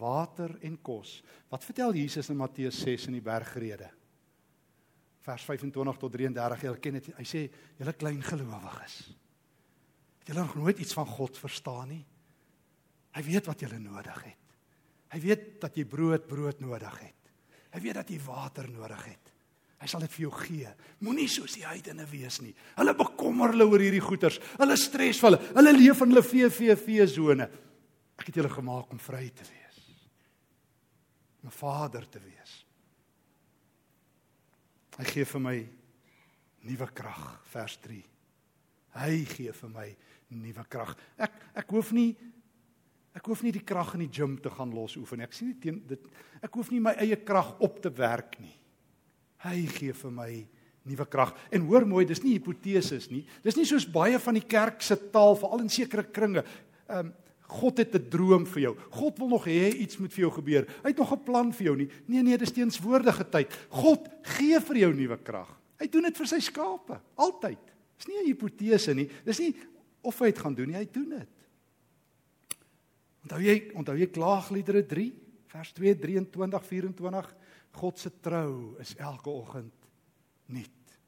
Water 0.00 0.56
en 0.66 0.76
kos. 0.82 1.20
Wat 1.50 1.64
vertel 1.66 1.94
Jesus 1.98 2.30
in 2.32 2.38
Matteus 2.40 2.80
6 2.82 3.08
in 3.10 3.18
die 3.18 3.24
bergrede? 3.24 3.88
Vers 5.22 5.44
25 5.46 6.00
tot 6.00 6.14
33. 6.16 6.66
Julle 6.66 6.82
ken 6.82 6.98
dit. 6.98 7.10
Hy 7.16 7.26
sê, 7.26 7.50
"Julle 7.78 7.92
klein 7.92 8.22
gelowiges. 8.22 9.14
Het 10.18 10.28
julle 10.28 10.40
nog 10.40 10.54
nooit 10.54 10.78
iets 10.78 10.94
van 10.94 11.06
God 11.06 11.38
verstaan 11.38 11.88
nie? 11.88 12.06
Hy 13.12 13.22
weet 13.22 13.46
wat 13.46 13.60
julle 13.60 13.78
nodig 13.78 14.22
het. 14.24 14.36
Hy 15.10 15.20
weet 15.20 15.60
dat 15.60 15.76
jy 15.76 15.84
brood 15.84 16.26
brood 16.26 16.60
nodig 16.60 17.00
het. 17.00 17.30
Hy 17.72 17.80
weet 17.80 17.94
dat 17.94 18.10
jy 18.10 18.20
water 18.20 18.70
nodig 18.70 19.04
het. 19.04 19.29
Hy 19.80 19.88
sal 19.88 20.02
dit 20.04 20.12
vir 20.12 20.26
jou 20.26 20.32
gee. 20.42 20.70
Moenie 21.06 21.28
soos 21.32 21.54
die 21.56 21.64
heidene 21.64 22.04
wees 22.10 22.40
nie. 22.44 22.52
Hulle 22.76 22.92
bekommer 22.98 23.54
hulle 23.54 23.64
oor 23.64 23.80
hierdie 23.80 24.02
goeters. 24.04 24.36
Hulle 24.60 24.76
stres 24.76 25.20
vir 25.22 25.30
hulle. 25.30 25.40
Hulle 25.56 25.72
leef 25.72 26.02
in 26.04 26.12
hulle 26.12 26.24
VVV 26.26 27.06
sone. 27.08 27.46
Ek 28.20 28.28
het 28.28 28.36
julle 28.36 28.52
gemaak 28.52 28.92
om 28.92 29.00
vry 29.00 29.30
te 29.32 29.46
wees. 29.48 29.78
Om 31.40 31.48
'n 31.48 31.56
vader 31.56 32.04
te 32.04 32.20
wees. 32.20 32.64
Hy 34.98 35.04
gee 35.04 35.24
vir 35.24 35.40
my 35.40 35.56
nuwe 36.68 36.88
krag, 36.92 37.40
vers 37.48 37.78
3. 37.80 38.04
Hy 39.00 39.24
gee 39.24 39.52
vir 39.52 39.70
my 39.70 39.96
nuwe 40.28 40.64
krag. 40.68 40.96
Ek 41.16 41.32
ek 41.54 41.70
hoef 41.70 41.92
nie 41.92 42.16
ek 43.14 43.26
hoef 43.26 43.42
nie 43.42 43.52
die 43.52 43.64
krag 43.64 43.94
in 43.94 44.00
die 44.00 44.12
gim 44.12 44.36
te 44.38 44.50
gaan 44.50 44.74
los 44.74 44.96
oefen. 44.96 45.20
Ek 45.20 45.32
sien 45.32 45.48
nie 45.48 45.58
teen 45.58 45.80
dit 45.86 46.04
ek 46.42 46.52
hoef 46.52 46.70
nie 46.70 46.80
my 46.80 46.92
eie 47.00 47.16
krag 47.16 47.58
op 47.60 47.80
te 47.80 47.90
werk 47.90 48.38
nie. 48.40 48.59
Hy 49.44 49.66
gee 49.66 49.92
vir 49.92 50.12
my 50.12 50.30
nuwe 50.88 51.06
krag. 51.08 51.32
En 51.52 51.64
hoor 51.68 51.86
mooi, 51.88 52.04
dis 52.08 52.22
nie 52.24 52.36
hipoteses 52.36 53.08
nie. 53.12 53.22
Dis 53.44 53.56
nie 53.56 53.66
soos 53.68 53.86
baie 53.88 54.18
van 54.20 54.36
die 54.36 54.46
kerk 54.46 54.82
se 54.84 54.96
taal 55.12 55.36
veral 55.40 55.64
in 55.64 55.72
sekere 55.72 56.04
kringe. 56.04 56.44
Ehm 56.88 57.10
um, 57.10 57.16
God 57.50 57.78
het 57.78 57.94
'n 57.94 58.08
droom 58.10 58.46
vir 58.46 58.62
jou. 58.62 58.76
God 58.90 59.18
wil 59.18 59.28
nog 59.28 59.44
hê 59.44 59.74
iets 59.74 59.98
moet 59.98 60.12
vir 60.12 60.20
jou 60.20 60.30
gebeur. 60.30 60.66
Hy 60.84 60.88
het 60.88 60.96
nog 60.96 61.12
'n 61.12 61.24
plan 61.24 61.52
vir 61.52 61.64
jou 61.66 61.76
nie. 61.76 61.88
Nee 62.06 62.22
nee, 62.22 62.38
dis 62.38 62.52
teenswoordige 62.52 63.28
tyd. 63.28 63.50
God 63.70 64.08
gee 64.22 64.60
vir 64.60 64.76
jou 64.76 64.94
nuwe 64.94 65.18
krag. 65.18 65.60
Hy 65.80 65.86
doen 65.88 66.02
dit 66.02 66.16
vir 66.16 66.26
sy 66.26 66.38
skape, 66.38 67.00
altyd. 67.16 67.58
Dis 67.98 68.06
nie 68.06 68.22
'n 68.22 68.26
hipotese 68.26 68.94
nie. 68.94 69.10
Dis 69.24 69.38
nie 69.38 69.54
of 70.02 70.18
hy 70.18 70.26
dit 70.26 70.38
gaan 70.38 70.54
doen 70.54 70.68
nie, 70.68 70.76
hy 70.76 70.88
doen 70.92 71.08
dit. 71.08 71.28
Onthou 73.22 73.40
jy, 73.40 73.70
onthou 73.74 73.96
jy 73.96 74.06
Klaagliedere 74.06 74.86
3 74.86 75.12
vers 75.46 75.72
2 75.72 75.94
23 75.98 76.64
24 76.64 77.34
God 77.70 77.98
se 77.98 78.10
trou 78.20 78.76
is 78.82 78.94
elke 78.98 79.30
oggend 79.30 79.88
nuut. 80.50 80.98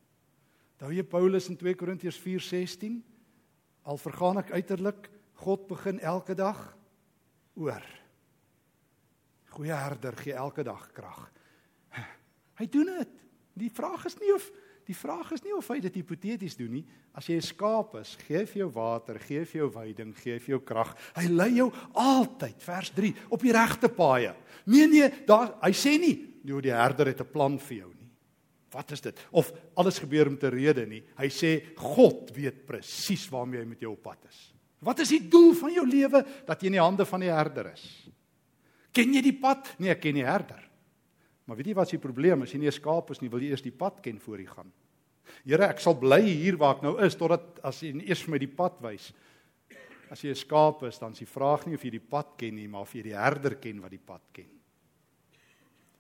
Daar 0.83 0.95
jy 0.95 1.05
Paulus 1.07 1.49
in 1.51 1.59
2 1.59 1.75
Korintiërs 1.79 2.19
4:16 2.19 3.03
al 3.83 3.99
vergaan 3.99 4.39
ek 4.39 4.53
uiterlik, 4.55 5.11
God 5.43 5.67
begin 5.67 5.99
elke 6.01 6.35
dag 6.39 6.59
oor. 7.59 7.83
Goeie 9.53 9.75
herder 9.75 10.17
gee 10.17 10.35
elke 10.35 10.65
dag 10.65 10.87
krag. 10.95 11.31
Hy 12.59 12.67
doen 12.71 12.93
dit. 12.99 13.15
Die 13.59 13.71
vraag 13.71 14.07
is 14.07 14.17
nie 14.21 14.33
of 14.35 14.51
die 14.87 14.97
vraag 14.97 15.31
is 15.33 15.43
nie 15.45 15.53
of 15.55 15.69
hy 15.71 15.79
dit 15.83 15.95
hipoteties 15.95 16.57
doen 16.59 16.73
nie. 16.79 16.85
As 17.15 17.27
jy 17.29 17.37
'n 17.37 17.43
skaap 17.43 17.95
is, 18.01 18.17
gee 18.27 18.47
vir 18.47 18.63
jou 18.65 18.71
water, 18.71 19.19
gee 19.19 19.45
vir 19.45 19.61
jou 19.61 19.71
veiding, 19.71 20.15
gee 20.15 20.39
vir 20.39 20.57
jou 20.57 20.61
krag. 20.61 20.97
Hy 21.15 21.27
lei 21.29 21.51
jou 21.57 21.71
altyd, 21.95 22.63
vers 22.63 22.91
3, 22.91 23.15
op 23.31 23.41
die 23.41 23.53
regte 23.53 23.89
paaie. 23.89 24.35
Nee 24.67 24.87
nee, 24.87 25.09
daar 25.27 25.59
hy 25.63 25.71
sê 25.71 25.99
nie 25.99 26.32
jy 26.45 26.61
die 26.61 26.75
herder 26.75 27.07
het 27.07 27.21
'n 27.21 27.33
plan 27.33 27.59
vir 27.59 27.77
jou 27.77 27.93
nie. 27.95 28.11
Wat 28.73 28.91
is 28.91 29.01
dit? 29.01 29.19
Of 29.31 29.53
alles 29.77 29.99
gebeur 29.99 30.29
om 30.29 30.39
te 30.39 30.49
rede 30.49 30.87
nie. 30.87 31.03
Hy 31.19 31.29
sê 31.29 31.77
God 31.77 32.31
weet 32.35 32.67
presies 32.67 33.29
waarmee 33.29 33.61
hy 33.61 33.67
met 33.67 33.81
jou 33.81 33.93
op 33.93 34.03
pad 34.03 34.25
is. 34.29 34.53
Wat 34.81 34.99
is 34.99 35.09
die 35.09 35.29
doel 35.29 35.53
van 35.55 35.73
jou 35.73 35.87
lewe 35.87 36.25
dat 36.47 36.61
jy 36.61 36.67
in 36.67 36.73
die 36.79 36.83
hande 36.83 37.05
van 37.05 37.21
die 37.21 37.31
herder 37.31 37.73
is? 37.73 37.85
Ken 38.93 39.13
jy 39.15 39.23
die 39.23 39.39
pad? 39.39 39.75
Nee, 39.79 39.91
ek 39.91 40.01
ken 40.01 40.15
die 40.15 40.27
herder. 40.27 40.63
Maar 41.47 41.57
weet 41.57 41.67
jy 41.67 41.75
wat 41.75 41.87
is 41.87 41.97
die 41.97 42.03
probleem? 42.03 42.43
As 42.43 42.53
jy 42.53 42.59
nie 42.59 42.69
'n 42.69 42.73
skaap 42.73 43.11
is 43.11 43.21
nie, 43.21 43.29
wil 43.29 43.41
jy 43.41 43.51
eers 43.51 43.63
die 43.63 43.71
pad 43.77 44.01
ken 44.03 44.19
voor 44.19 44.39
jy 44.39 44.47
gaan. 44.47 44.73
Here, 45.45 45.65
ek 45.65 45.81
sal 45.81 45.95
bly 45.95 46.21
hier 46.21 46.57
waar 46.57 46.77
ek 46.77 46.83
nou 46.83 46.99
is 46.99 47.15
totdat 47.15 47.61
as 47.65 47.81
jy 47.81 47.93
eers 48.07 48.23
vir 48.23 48.31
my 48.31 48.39
die 48.39 48.47
pad 48.47 48.81
wys. 48.81 49.13
As 50.11 50.23
jy 50.23 50.31
'n 50.31 50.35
skaap 50.35 50.83
is, 50.85 50.99
dan 50.99 51.13
is 51.13 51.19
die 51.19 51.27
vraag 51.27 51.67
nie 51.67 51.75
of 51.75 51.85
jy 51.85 51.91
die 51.91 52.01
pad 52.01 52.37
ken 52.37 52.55
nie, 52.55 52.69
maar 52.69 52.83
of 52.83 52.93
jy 52.93 53.03
die 53.03 53.17
herder 53.17 53.57
ken 53.57 53.81
wat 53.81 53.91
die 53.91 53.99
pad 53.99 54.23
ken. 54.33 54.62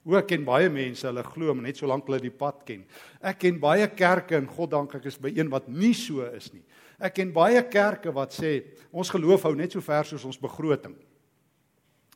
Hoe 0.03 0.19
ek 0.19 0.33
ken 0.33 0.43
baie 0.47 0.71
mense, 0.73 1.07
hulle 1.07 1.23
glo 1.23 1.55
maar 1.55 1.69
net 1.69 1.79
solank 1.79 2.09
hulle 2.09 2.19
die 2.25 2.35
pad 2.35 2.65
ken. 2.67 2.83
Ek 3.23 3.39
ken 3.45 3.61
baie 3.63 3.87
kerke 3.95 4.35
en 4.39 4.49
God 4.51 4.73
dank 4.73 4.97
ek 4.99 5.07
is 5.13 5.19
by 5.23 5.31
een 5.37 5.51
wat 5.53 5.69
nie 5.71 5.93
so 5.95 6.27
is 6.27 6.51
nie. 6.55 6.65
Ek 7.03 7.15
ken 7.21 7.31
baie 7.35 7.63
kerke 7.71 8.11
wat 8.15 8.35
sê 8.35 8.57
ons 8.91 9.11
geloof 9.15 9.47
hou 9.47 9.55
net 9.59 9.75
so 9.75 9.85
ver 9.85 10.11
soos 10.11 10.27
ons 10.27 10.41
begroting. 10.43 10.97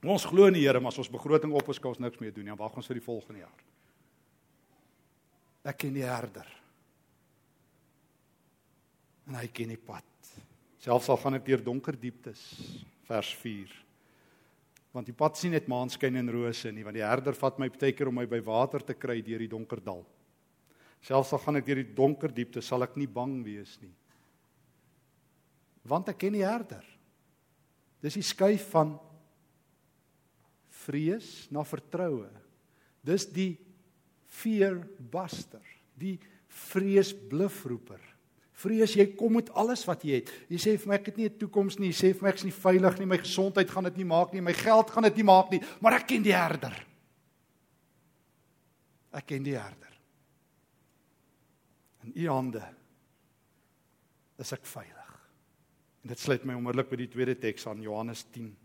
Ons 0.06 0.26
glo 0.28 0.50
in 0.50 0.58
die 0.58 0.66
Here, 0.66 0.82
maar 0.82 0.92
as 0.92 1.00
ons 1.02 1.10
begroting 1.10 1.54
op 1.56 1.70
ons 1.70 2.02
niks 2.02 2.20
meer 2.20 2.34
doen 2.34 2.44
nie. 2.44 2.52
Dan 2.52 2.60
wag 2.60 2.76
ons 2.76 2.90
vir 2.90 2.98
die 2.98 3.06
volgende 3.06 3.46
jaar. 3.46 3.64
Ek 5.66 5.78
ken 5.78 5.94
die 5.94 6.04
herder. 6.06 6.46
En 9.26 9.38
hy 9.38 9.46
ken 9.50 9.72
die 9.74 9.80
pad. 9.80 10.04
Selfs 10.82 11.08
al 11.10 11.18
gaan 11.22 11.38
ek 11.38 11.46
deur 11.46 11.64
donker 11.64 11.96
dieptes, 11.98 12.42
vers 13.08 13.32
4 13.40 13.85
want 14.96 15.10
die 15.10 15.16
pad 15.16 15.36
sien 15.36 15.52
net 15.52 15.68
maanskyn 15.68 16.16
en 16.16 16.32
rose 16.32 16.70
nie 16.72 16.84
want 16.86 16.96
die 16.96 17.04
herder 17.04 17.36
vat 17.36 17.58
my 17.60 17.68
baie 17.68 17.92
keer 17.92 18.08
om 18.08 18.16
my 18.16 18.24
by 18.30 18.40
water 18.44 18.80
te 18.80 18.96
kry 18.96 19.18
deur 19.20 19.44
die 19.44 19.52
donker 19.52 19.82
dal. 19.84 20.00
Selfs 21.04 21.34
al 21.36 21.42
gaan 21.42 21.60
ek 21.60 21.66
deur 21.66 21.82
die 21.82 21.96
donker 21.98 22.32
diepte 22.32 22.62
sal 22.64 22.86
ek 22.86 22.96
nie 22.96 23.08
bang 23.10 23.42
wees 23.44 23.76
nie. 23.82 23.92
Want 25.86 26.08
ek 26.10 26.22
ken 26.24 26.34
die 26.34 26.46
herder. 26.46 26.86
Dis 28.02 28.16
die 28.16 28.24
skuif 28.24 28.64
van 28.72 28.96
vrees 30.86 31.46
na 31.52 31.62
vertroue. 31.66 32.30
Dis 33.04 33.28
die 33.28 33.52
fear 34.26 34.80
buster 35.12 35.62
die 35.96 36.16
vreesblufroeper 36.72 38.02
Vrees 38.56 38.94
jy 38.96 39.04
kom 39.18 39.34
met 39.36 39.50
alles 39.52 39.82
wat 39.84 40.04
jy 40.06 40.22
het. 40.22 40.30
Jy 40.48 40.58
sê 40.62 40.72
vir 40.80 40.88
my 40.88 40.96
ek 40.96 41.10
het 41.10 41.16
nie 41.20 41.28
'n 41.28 41.38
toekoms 41.38 41.78
nie. 41.78 41.92
Jy 41.92 41.98
sê 41.98 42.14
vir 42.14 42.22
my 42.22 42.30
ek's 42.30 42.44
nie 42.44 42.52
veilig 42.52 42.98
nie. 42.98 43.06
My 43.06 43.18
gesondheid 43.18 43.70
gaan 43.70 43.84
dit 43.84 43.96
nie 43.96 44.04
maak 44.04 44.32
nie. 44.32 44.40
My 44.40 44.52
geld 44.52 44.90
gaan 44.90 45.02
dit 45.02 45.16
nie 45.16 45.24
maak 45.24 45.50
nie. 45.50 45.60
Maar 45.80 46.00
ek 46.00 46.06
ken 46.06 46.22
die 46.22 46.32
herder. 46.32 46.86
Ek 49.12 49.26
ken 49.26 49.42
die 49.42 49.56
herder. 49.56 49.92
In 52.04 52.12
u 52.14 52.28
hande 52.28 52.62
is 54.38 54.52
ek 54.52 54.64
veilig. 54.64 55.20
En 56.02 56.08
dit 56.08 56.18
sluit 56.18 56.44
my 56.44 56.54
onmiddellik 56.54 56.90
by 56.90 56.96
die 56.96 57.08
tweede 57.08 57.34
teks 57.34 57.66
aan 57.66 57.82
Johannes 57.82 58.24
10. 58.32 58.56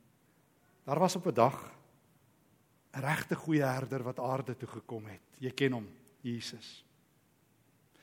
Daar 0.86 0.99
was 0.99 1.15
op 1.15 1.27
'n 1.27 1.34
dag 1.34 1.71
'n 2.93 2.99
regte 2.99 3.36
goeie 3.36 3.63
herder 3.63 4.04
wat 4.04 4.19
aarde 4.19 4.56
toe 4.56 4.67
gekom 4.67 5.06
het. 5.06 5.21
Jy 5.39 5.51
ken 5.51 5.71
hom, 5.71 5.88
Jesus. 6.21 6.86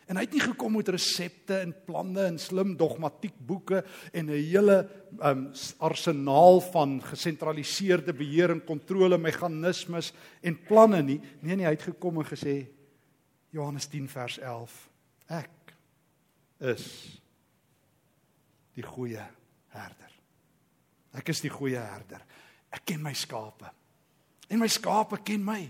En 0.08 0.16
hy 0.16 0.24
het 0.24 0.32
nie 0.32 0.40
gekom 0.40 0.72
met 0.78 0.88
resepte 0.88 1.58
en 1.60 1.74
planne 1.84 2.22
en 2.30 2.38
slim 2.40 2.72
dogmatiek 2.80 3.34
boeke 3.46 3.82
en 4.12 4.26
'n 4.26 4.40
hele 4.40 4.88
um, 5.20 5.52
arsenaal 5.78 6.60
van 6.72 7.02
gesentraliseerde 7.04 8.12
beheer 8.12 8.50
en 8.50 8.64
kontrole 8.64 9.18
meganismes 9.18 10.12
en 10.40 10.62
planne 10.64 11.02
nie. 11.02 11.20
Nee 11.40 11.56
nee, 11.56 11.66
hy 11.66 11.76
het 11.76 11.82
gekom 11.82 12.18
en 12.18 12.26
gesê 12.26 12.66
Johannes 13.50 13.86
10 13.86 14.08
vers 14.08 14.38
11. 14.38 14.88
Ek 15.28 15.74
is 16.58 17.20
die 18.74 18.82
goeie 18.82 19.24
herder. 19.68 20.12
Ek 21.12 21.28
is 21.28 21.40
die 21.40 21.52
goeie 21.52 21.80
herder. 21.80 22.24
Ek 22.70 22.84
ken 22.84 23.02
my 23.02 23.12
skape. 23.12 23.68
En 24.48 24.58
my 24.58 24.68
skape 24.68 25.20
ken 25.24 25.44
my. 25.44 25.60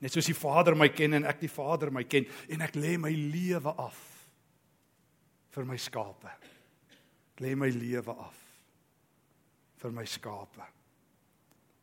Net 0.00 0.12
soos 0.12 0.28
die 0.28 0.36
Vader 0.36 0.76
my 0.76 0.88
ken 0.92 1.16
en 1.16 1.28
ek 1.28 1.40
die 1.40 1.52
Vader 1.52 1.92
my 1.94 2.04
ken 2.04 2.26
en 2.52 2.64
ek 2.66 2.76
lê 2.76 2.96
my 3.00 3.12
lewe 3.12 3.72
af 3.80 4.00
vir 5.56 5.68
my 5.68 5.78
skape. 5.80 6.32
Ek 7.32 7.44
lê 7.44 7.54
my 7.56 7.70
lewe 7.72 8.12
af 8.12 8.42
vir 9.80 9.94
my 9.96 10.04
skape. 10.08 10.66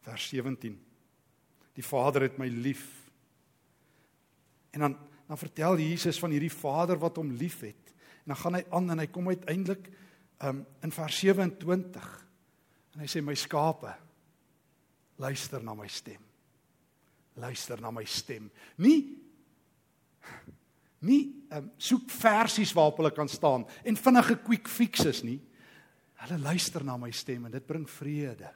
Vers 0.03 0.27
17. 0.29 0.75
Die 1.73 1.85
Vader 1.85 2.27
het 2.27 2.37
my 2.41 2.49
lief. 2.51 2.85
En 4.73 4.87
dan 4.87 4.99
dan 5.27 5.37
vertel 5.37 5.77
Jesus 5.79 6.19
van 6.19 6.33
hierdie 6.35 6.51
Vader 6.51 6.99
wat 6.99 7.15
hom 7.15 7.31
liefhet. 7.31 7.93
En 8.23 8.33
dan 8.33 8.37
gaan 8.37 8.57
hy 8.57 8.63
aan 8.69 8.91
en 8.91 8.99
hy 9.01 9.07
kom 9.07 9.29
uiteindelik 9.31 9.87
um, 10.43 10.59
in 10.83 10.91
vers 10.91 11.19
27 11.23 12.09
en 12.93 13.01
hy 13.01 13.07
sê 13.09 13.23
my 13.25 13.33
skape 13.39 13.95
luister 15.23 15.63
na 15.63 15.73
my 15.77 15.87
stem. 15.89 16.21
Luister 17.35 17.81
na 17.81 17.91
my 17.91 18.05
stem. 18.05 18.49
Nie 18.77 19.23
nie 21.03 21.23
um, 21.51 21.65
soek 21.81 22.07
versies 22.15 22.71
waarop 22.75 23.01
hulle 23.01 23.11
kan 23.11 23.27
staan 23.27 23.65
en 23.83 23.97
vinnige 23.99 24.37
quick 24.45 24.69
fixes 24.71 25.23
nie. 25.27 25.39
Hulle 26.23 26.39
luister 26.39 26.85
na 26.87 26.95
my 26.99 27.11
stem 27.11 27.49
en 27.49 27.55
dit 27.55 27.65
bring 27.67 27.83
vrede. 27.89 28.51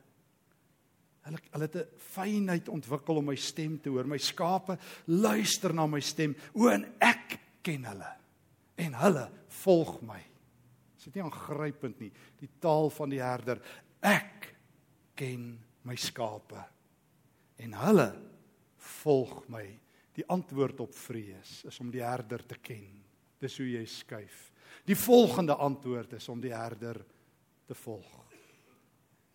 Hulle 1.28 1.42
hulle 1.52 1.68
het 1.68 1.76
'n 1.76 2.00
fynheid 2.00 2.70
ontwikkel 2.70 3.20
om 3.20 3.26
my 3.26 3.36
stem 3.36 3.80
te 3.80 3.90
hoor. 3.90 4.08
My 4.08 4.18
skape 4.18 4.78
luister 5.08 5.74
na 5.74 5.88
my 5.88 6.00
stem. 6.00 6.36
O 6.54 6.70
en 6.70 6.86
ek 7.02 7.40
ken 7.62 7.84
hulle 7.84 8.16
en 8.78 8.94
hulle 8.94 9.30
volg 9.50 10.02
my. 10.02 10.22
Dit 10.96 11.08
is 11.08 11.14
nie 11.16 11.24
aangrypend 11.24 12.00
nie. 12.00 12.12
Die 12.40 12.50
taal 12.60 12.90
van 12.90 13.10
die 13.10 13.22
herder. 13.22 13.60
Ek 14.02 14.56
ken 15.16 15.60
my 15.84 15.96
skape 15.96 16.64
en 17.58 17.74
hulle 17.74 18.27
volg 18.88 19.44
my. 19.54 19.66
Die 20.18 20.26
antwoord 20.34 20.80
op 20.82 20.96
vrees 20.98 21.62
is 21.70 21.80
om 21.84 21.92
die 21.94 22.02
herder 22.02 22.44
te 22.46 22.58
ken. 22.62 22.96
Dis 23.42 23.60
hoe 23.62 23.68
jy 23.70 23.84
skuif. 23.86 24.48
Die 24.88 24.98
volgende 24.98 25.56
antwoord 25.62 26.16
is 26.18 26.28
om 26.32 26.42
die 26.42 26.54
herder 26.56 27.00
te 27.68 27.76
volg. 27.78 28.10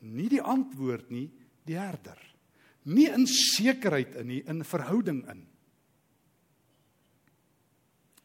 Nie 0.03 0.29
die 0.33 0.43
antwoord 0.43 1.13
nie, 1.15 1.29
die 1.69 1.79
herder. 1.79 2.19
Nie 2.91 3.07
in 3.15 3.29
sekerheid 3.31 4.17
in 4.19 4.31
nie, 4.33 4.41
in 4.51 4.65
verhouding 4.67 5.23
in. 5.31 5.45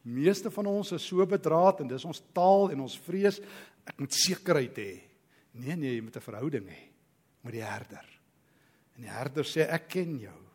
Meeste 0.08 0.50
van 0.50 0.66
ons 0.70 0.90
is 0.96 1.04
so 1.04 1.26
bedraad 1.28 1.84
en 1.84 1.90
dis 1.90 2.06
ons 2.08 2.22
taal 2.34 2.72
en 2.72 2.86
ons 2.86 2.98
vrees 3.06 3.38
ek 3.88 4.00
moet 4.00 4.14
sekerheid 4.16 4.80
hê. 4.80 4.92
Nee 5.58 5.76
nee, 5.76 5.94
jy 5.94 6.02
moet 6.02 6.16
'n 6.16 6.28
verhouding 6.30 6.66
hê 6.68 6.82
met 7.42 7.52
die 7.52 7.64
herder. 7.64 8.06
En 8.96 9.02
die 9.02 9.10
herder 9.10 9.44
sê 9.44 9.68
ek 9.68 9.88
ken 9.88 10.18
jou. 10.18 10.47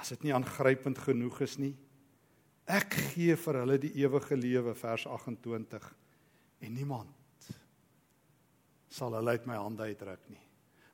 As 0.00 0.10
dit 0.14 0.26
nie 0.26 0.34
aangrypend 0.34 0.98
genoeg 0.98 1.40
is 1.46 1.58
nie. 1.60 1.74
Ek 2.64 2.96
gee 3.12 3.36
vir 3.36 3.60
hulle 3.60 3.76
die 3.78 3.92
ewige 4.00 4.36
lewe 4.36 4.72
vers 4.78 5.04
28 5.06 5.90
en 6.64 6.72
niemand 6.72 7.12
sal 8.94 9.14
hulle 9.18 9.34
uit 9.34 9.46
my 9.50 9.58
hande 9.58 9.84
uitruk 9.90 10.22
nie. 10.30 10.40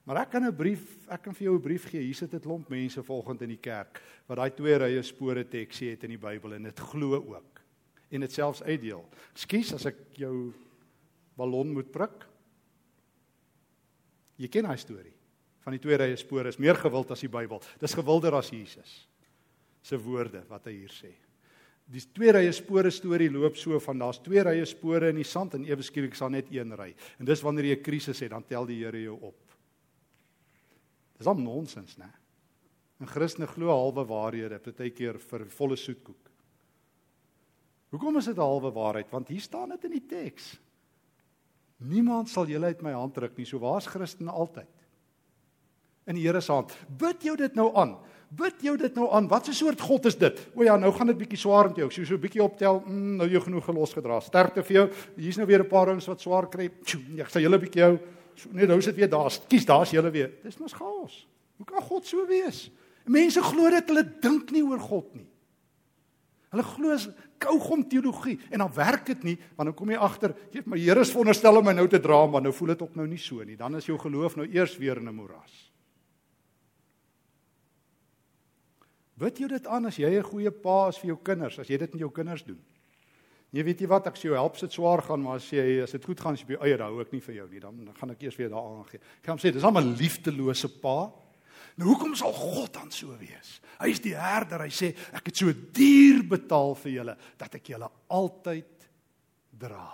Maar 0.08 0.22
ek 0.22 0.30
kan 0.32 0.44
'n 0.44 0.56
brief, 0.56 1.06
ek 1.08 1.22
kan 1.22 1.34
vir 1.34 1.44
jou 1.44 1.54
'n 1.54 1.62
brief 1.62 1.84
gee. 1.84 2.00
Hier 2.00 2.14
sit 2.14 2.34
'n 2.34 2.40
klomp 2.40 2.68
mense 2.68 3.02
vanoggend 3.02 3.42
in 3.42 3.48
die 3.48 3.60
kerk 3.60 4.00
wat 4.26 4.38
daai 4.38 4.50
twee 4.50 4.78
rye 4.78 5.02
spore 5.02 5.44
teksie 5.44 5.90
het 5.90 6.04
in 6.04 6.10
die 6.10 6.18
Bybel 6.18 6.54
en 6.54 6.62
dit 6.62 6.80
glo 6.80 7.14
ook. 7.14 7.60
En 8.10 8.20
dit 8.20 8.32
selfs 8.32 8.62
uitdeel. 8.62 9.08
Skus 9.34 9.74
as 9.74 9.86
ek 9.86 9.96
jou 10.16 10.52
ballon 11.36 11.72
moet 11.72 11.90
prik. 11.92 12.26
Jy 14.36 14.48
ken 14.48 14.64
daai 14.64 14.78
storie 14.78 15.19
van 15.64 15.76
die 15.76 15.82
twee 15.82 15.96
rye 16.00 16.16
spore 16.16 16.48
is 16.48 16.58
meer 16.58 16.78
gewild 16.78 17.10
as 17.10 17.20
die 17.20 17.32
Bybel. 17.32 17.60
Dis 17.80 17.94
gewilder 17.94 18.34
as 18.38 18.50
Jesus 18.50 19.06
se 19.82 19.96
woorde 19.96 20.42
wat 20.48 20.66
hy 20.68 20.76
hier 20.82 20.92
sê. 20.92 21.10
Die 21.90 22.02
twee 22.14 22.30
rye 22.36 22.52
spore 22.54 22.92
storie 22.94 23.30
loop 23.32 23.56
so 23.58 23.80
van 23.82 23.98
daar's 23.98 24.20
twee 24.22 24.42
rye 24.46 24.66
spore 24.68 25.10
in 25.10 25.18
die 25.18 25.26
sand 25.26 25.56
en 25.58 25.64
ewe 25.66 25.82
skielik 25.82 26.14
is 26.14 26.22
daar 26.22 26.30
net 26.30 26.50
een 26.52 26.74
ry. 26.78 26.92
En 27.18 27.26
dis 27.26 27.42
wanneer 27.42 27.72
jy 27.72 27.76
'n 27.78 27.82
krisis 27.82 28.20
het, 28.20 28.30
dan 28.30 28.44
tel 28.44 28.66
die 28.66 28.84
Here 28.84 29.02
jou 29.02 29.18
op. 29.20 29.40
Dis 31.18 31.26
al 31.26 31.34
nonsens, 31.34 31.96
né? 31.98 32.10
En 33.00 33.06
Christene 33.06 33.46
glo 33.46 33.68
halwe 33.68 34.04
waarhede, 34.06 34.58
partykeer 34.58 35.18
vir 35.18 35.46
volle 35.46 35.76
soetkoek. 35.76 36.30
Hoekom 37.90 38.16
is 38.16 38.26
dit 38.26 38.36
'n 38.36 38.40
halwe 38.40 38.70
waarheid? 38.70 39.10
Want 39.10 39.28
hier 39.28 39.40
staan 39.40 39.68
dit 39.68 39.84
in 39.84 39.90
die 39.90 40.06
teks. 40.06 40.60
Niemand 41.78 42.28
sal 42.28 42.46
julle 42.46 42.66
uit 42.66 42.82
my 42.82 42.92
hand 42.92 43.16
ruk 43.16 43.36
nie. 43.36 43.46
So 43.46 43.58
waar's 43.58 43.86
Christene 43.86 44.30
altyd? 44.30 44.79
In 46.10 46.18
die 46.18 46.26
Here 46.26 46.40
se 46.42 46.52
hand. 46.52 46.74
Bid 46.98 47.22
jou 47.28 47.36
dit 47.38 47.54
nou 47.58 47.68
aan. 47.78 47.94
Bid 48.34 48.62
jou 48.62 48.76
dit 48.78 48.94
nou 48.98 49.08
aan. 49.14 49.28
Wat 49.30 49.48
'n 49.48 49.52
soort 49.52 49.80
God 49.80 50.06
is 50.06 50.18
dit? 50.18 50.38
O 50.54 50.62
ja, 50.62 50.76
nou 50.76 50.92
gaan 50.92 51.06
dit 51.06 51.18
bietjie 51.18 51.38
swaar 51.38 51.68
met 51.68 51.76
jou. 51.76 51.86
Ek 51.86 52.06
so 52.06 52.14
'n 52.14 52.20
bietjie 52.20 52.42
optel. 52.42 52.82
Mm, 52.86 53.16
nou 53.16 53.28
jy 53.28 53.40
genoeg 53.40 53.64
gelos 53.64 53.92
gedra. 53.92 54.20
Sterkte 54.20 54.62
vir 54.62 54.74
jou. 54.74 54.90
Hier's 55.16 55.36
nou 55.36 55.46
weer 55.46 55.62
'n 55.62 55.68
paar 55.68 55.88
ouens 55.88 56.06
wat 56.06 56.20
swaar 56.20 56.48
kry. 56.48 56.64
Ek 57.18 57.30
sê 57.30 57.40
julle 57.40 57.58
bietjie 57.58 57.82
jou. 57.82 57.98
So, 58.34 58.48
nee, 58.52 58.66
nou 58.66 58.78
is 58.78 58.84
dit 58.84 58.96
weer 58.96 59.08
daar. 59.08 59.30
Kies, 59.48 59.64
daar's 59.64 59.90
julle 59.90 60.10
weer. 60.10 60.30
Dis 60.42 60.58
mos 60.58 60.72
chaos. 60.72 61.26
Hoe 61.56 61.66
kan 61.66 61.82
God 61.82 62.06
so 62.06 62.26
wees? 62.26 62.70
Mense 63.04 63.42
glo 63.42 63.70
dit 63.70 63.88
hulle 63.88 64.04
dink 64.20 64.50
nie 64.50 64.62
oor 64.62 64.78
God 64.78 65.14
nie. 65.14 65.28
Hulle 66.50 66.62
glo 66.62 66.96
kougom 67.40 67.88
teologie 67.88 68.38
en 68.50 68.58
dan 68.58 68.72
werk 68.74 69.06
dit 69.06 69.22
nie 69.22 69.36
want 69.56 69.70
dan 69.70 69.74
kom 69.74 69.90
jy 69.90 69.96
agter, 69.96 70.34
jy 70.52 70.62
my 70.66 70.78
Here 70.80 71.00
is 71.00 71.12
veronderstel 71.12 71.56
om 71.56 71.64
my 71.64 71.72
nou 71.72 71.86
te 71.88 72.00
dra, 72.02 72.26
maar 72.26 72.42
nou 72.42 72.52
voel 72.52 72.74
dit 72.74 72.82
ook 72.82 72.96
nou 72.96 73.06
nie 73.06 73.18
so 73.18 73.44
nie. 73.44 73.56
Dan 73.56 73.76
is 73.76 73.86
jou 73.86 73.98
geloof 73.98 74.36
nou 74.36 74.46
eers 74.48 74.76
weer 74.78 74.98
in 74.98 75.08
'n 75.08 75.14
moeras. 75.14 75.69
Wat 79.20 79.36
jy 79.36 79.50
dit 79.52 79.66
aan 79.68 79.86
as 79.86 79.98
jy 80.00 80.08
'n 80.16 80.24
goeie 80.24 80.50
pa 80.50 80.88
is 80.88 80.98
vir 80.98 81.08
jou 81.12 81.18
kinders, 81.22 81.58
as 81.58 81.68
jy 81.68 81.76
dit 81.76 81.92
met 81.92 82.00
jou 82.00 82.10
kinders 82.10 82.42
doen? 82.42 82.60
Jy 83.50 83.64
weet 83.66 83.80
jy 83.80 83.88
wat 83.90 84.06
ek 84.06 84.14
sê 84.14 84.28
jou 84.30 84.34
help 84.38 84.56
sit 84.56 84.70
swaar 84.72 85.02
gaan 85.02 85.22
maar 85.22 85.40
as 85.40 85.48
jy 85.50 85.82
as 85.82 85.90
dit 85.90 86.04
goed 86.04 86.20
gaan 86.20 86.36
as 86.38 86.40
jy 86.44 86.52
by 86.52 86.60
eie 86.64 86.76
dan 86.78 86.92
hou 86.92 87.00
ek 87.00 87.12
nie 87.12 87.20
vir 87.20 87.34
jou 87.34 87.48
nie 87.50 87.60
dan 87.60 87.94
gaan 87.98 88.12
ek 88.14 88.22
eers 88.22 88.36
weer 88.38 88.48
daar 88.48 88.62
aangee. 88.62 89.00
Ek 89.00 89.26
gaan 89.26 89.38
sê 89.42 89.50
dis 89.52 89.64
almal 89.66 89.90
liefdelose 89.98 90.70
pa. 90.80 91.10
Nou 91.76 91.88
hoekom 91.88 92.14
sal 92.14 92.32
God 92.32 92.72
dan 92.72 92.90
so 92.94 93.16
wees? 93.18 93.60
Hy 93.80 93.90
is 93.90 94.00
die 94.00 94.14
herder. 94.14 94.62
Hy 94.62 94.70
sê 94.70 94.94
ek 95.12 95.26
het 95.26 95.36
so 95.36 95.50
duur 95.50 96.22
betaal 96.30 96.76
vir 96.84 96.92
julle 96.92 97.16
dat 97.40 97.58
ek 97.58 97.72
julle 97.74 97.90
altyd 98.08 98.86
dra. 99.58 99.88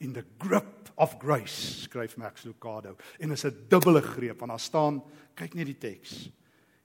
In 0.00 0.16
the 0.16 0.24
grip 0.40 0.88
of 0.96 1.18
grace 1.20 1.84
skryf 1.84 2.16
Max 2.16 2.44
Lucado 2.48 2.96
en 3.20 3.32
is 3.32 3.44
'n 3.44 3.68
dubbele 3.68 4.00
greep 4.00 4.40
want 4.40 4.50
daar 4.50 4.60
staan 4.60 5.02
kyk 5.36 5.54
net 5.54 5.66
die 5.66 5.78
teks. 5.78 6.30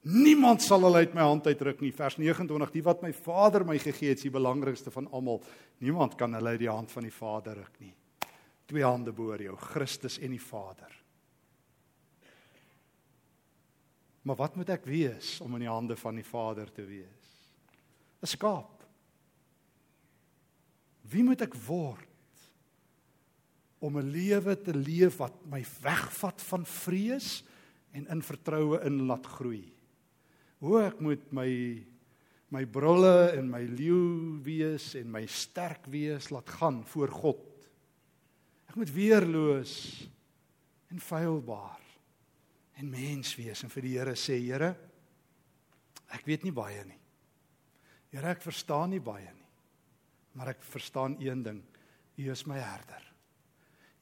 Niemand 0.02 0.64
sal 0.64 0.82
hulle 0.82 1.04
uit 1.04 1.12
my 1.14 1.22
hand 1.22 1.46
uitruk 1.46 1.82
nie. 1.84 1.92
Vers 1.94 2.16
29: 2.18 2.72
Die 2.74 2.82
wat 2.82 3.04
my 3.04 3.12
Vader 3.14 3.62
my 3.66 3.76
gegee 3.78 4.10
het, 4.10 4.18
is 4.18 4.26
die 4.26 4.34
belangrikste 4.34 4.90
van 4.90 5.06
almal. 5.14 5.38
Niemand 5.78 6.16
kan 6.18 6.34
hulle 6.34 6.56
uit 6.56 6.62
die 6.64 6.70
hand 6.70 6.90
van 6.90 7.06
die 7.06 7.14
Vader 7.14 7.60
ruk 7.60 7.76
nie. 7.78 7.92
Twee 8.66 8.82
hande 8.82 9.12
bo 9.14 9.36
jou, 9.36 9.54
Christus 9.56 10.18
en 10.18 10.34
die 10.34 10.42
Vader. 10.42 10.90
Maar 14.22 14.38
wat 14.38 14.56
moet 14.58 14.70
ek 14.74 14.86
wees 14.86 15.36
om 15.42 15.54
in 15.58 15.66
die 15.66 15.70
hande 15.70 15.96
van 15.98 16.18
die 16.18 16.26
Vader 16.26 16.70
te 16.70 16.82
wees? 16.86 17.30
'n 18.22 18.26
Skaap. 18.26 18.82
Wie 21.10 21.22
moet 21.22 21.42
ek 21.42 21.54
word 21.66 22.08
om 23.80 23.98
'n 23.98 24.10
lewe 24.10 24.54
te 24.62 24.74
leef 24.74 25.18
wat 25.18 25.46
my 25.46 25.64
wegvat 25.82 26.42
van 26.42 26.66
vrees 26.66 27.44
en 27.92 28.06
in 28.06 28.22
vertroue 28.22 28.82
in 28.86 29.06
laat 29.06 29.26
groei? 29.26 29.81
Hoe 30.62 30.78
ek 30.86 31.00
moet 31.02 31.24
my 31.34 31.50
my 32.52 32.66
brulle 32.68 33.32
en 33.32 33.46
my 33.48 33.62
leeu 33.64 34.36
wees 34.44 34.90
en 35.00 35.08
my 35.08 35.22
sterk 35.24 35.86
wees 35.88 36.28
laat 36.28 36.50
gaan 36.58 36.82
voor 36.84 37.08
God. 37.08 37.46
Ek 38.68 38.76
moet 38.76 38.92
weerloos 38.92 39.74
en 40.92 41.00
feilbaar 41.00 41.80
en 42.76 42.90
mens 42.92 43.32
wees 43.40 43.64
en 43.64 43.72
vir 43.72 43.86
die 43.88 43.94
Here 43.96 44.16
sê 44.20 44.36
Here 44.36 44.74
ek 46.12 46.28
weet 46.28 46.44
nie 46.44 46.52
baie 46.52 46.84
nie. 46.84 47.00
Here 48.12 48.34
ek 48.34 48.44
verstaan 48.44 48.92
nie 48.92 49.00
baie 49.00 49.30
nie. 49.32 49.48
Maar 50.36 50.52
ek 50.52 50.64
verstaan 50.64 51.16
een 51.20 51.40
ding. 51.44 51.62
U 52.20 52.28
is 52.32 52.44
my 52.48 52.60
herder. 52.60 53.11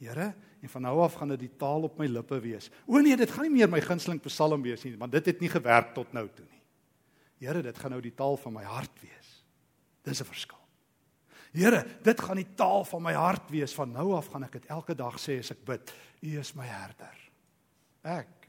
Here, 0.00 0.30
en 0.60 0.68
van 0.72 0.82
nou 0.82 0.94
af 1.04 1.18
gaan 1.20 1.34
dit 1.34 1.42
die 1.44 1.56
taal 1.60 1.84
op 1.84 1.98
my 2.00 2.06
lippe 2.08 2.38
wees. 2.40 2.70
O 2.88 3.00
nee, 3.04 3.16
dit 3.16 3.30
gaan 3.30 3.44
nie 3.48 3.58
meer 3.58 3.68
my 3.68 3.82
gunsteling 3.84 4.20
psalm 4.24 4.64
wees 4.64 4.84
nie, 4.86 4.94
want 5.00 5.12
dit 5.12 5.28
het 5.28 5.42
nie 5.44 5.50
gewerk 5.52 5.92
tot 5.96 6.12
nou 6.16 6.24
toe 6.32 6.46
nie. 6.46 6.62
Here, 7.44 7.60
dit 7.64 7.78
gaan 7.78 7.92
nou 7.94 8.00
die 8.04 8.14
taal 8.16 8.36
van 8.40 8.56
my 8.56 8.64
hart 8.64 8.96
wees. 9.04 9.28
Dis 10.04 10.20
'n 10.20 10.28
verskil. 10.28 10.58
Here, 11.52 11.84
dit 12.02 12.20
gaan 12.20 12.36
die 12.36 12.54
taal 12.54 12.84
van 12.84 13.02
my 13.02 13.12
hart 13.12 13.50
wees. 13.50 13.74
Van 13.74 13.92
nou 13.92 14.14
af 14.14 14.30
gaan 14.30 14.44
ek 14.44 14.52
dit 14.52 14.66
elke 14.66 14.94
dag 14.94 15.18
sê 15.18 15.38
as 15.38 15.50
ek 15.50 15.64
bid. 15.64 15.92
U 16.22 16.38
is 16.38 16.54
my 16.54 16.66
herder. 16.66 17.16
Ek 18.02 18.48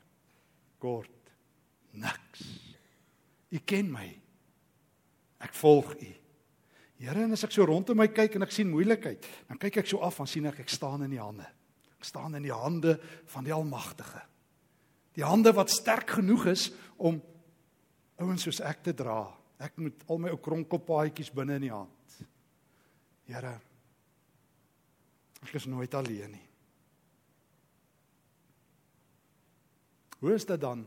kort 0.80 1.32
niks. 1.92 2.44
U 3.50 3.60
ken 3.66 3.92
my. 3.92 4.08
Ek 5.40 5.54
volg 5.54 5.96
U. 5.96 6.21
Here, 7.02 7.24
en 7.24 7.34
as 7.34 7.42
ek 7.48 7.56
so 7.56 7.66
rondom 7.66 7.98
my 7.98 8.12
kyk 8.14 8.36
en 8.38 8.46
ek 8.46 8.54
sien 8.54 8.70
moeilikheid, 8.70 9.26
dan 9.50 9.58
kyk 9.58 9.80
ek 9.82 9.90
so 9.90 10.04
af 10.06 10.20
en 10.22 10.30
sien 10.30 10.46
ek 10.46 10.60
ek 10.62 10.70
staan 10.70 11.02
in 11.08 11.16
U 11.18 11.22
hande. 11.24 11.48
Ek 11.98 12.06
staan 12.06 12.38
in 12.38 12.46
die 12.46 12.54
hande 12.54 12.94
van 13.34 13.46
die 13.46 13.54
Almagtige. 13.56 14.22
Die 15.18 15.26
hande 15.26 15.54
wat 15.58 15.74
sterk 15.74 16.14
genoeg 16.20 16.46
is 16.54 16.68
om 17.02 17.18
ouens 18.22 18.46
soos 18.46 18.62
ek 18.62 18.84
te 18.86 18.94
dra. 18.98 19.24
Ek 19.62 19.82
moet 19.82 20.06
al 20.10 20.22
my 20.22 20.34
ou 20.34 20.40
kronkelpaadjies 20.42 21.34
binne 21.34 21.58
in 21.58 21.66
die 21.66 21.74
hand. 21.74 22.16
Here, 23.30 23.56
ek 25.42 25.58
is 25.58 25.66
nooit 25.70 25.94
alleen 25.98 26.38
nie. 26.38 26.48
Hoe 30.22 30.36
is 30.38 30.46
dit 30.46 30.62
dan? 30.62 30.86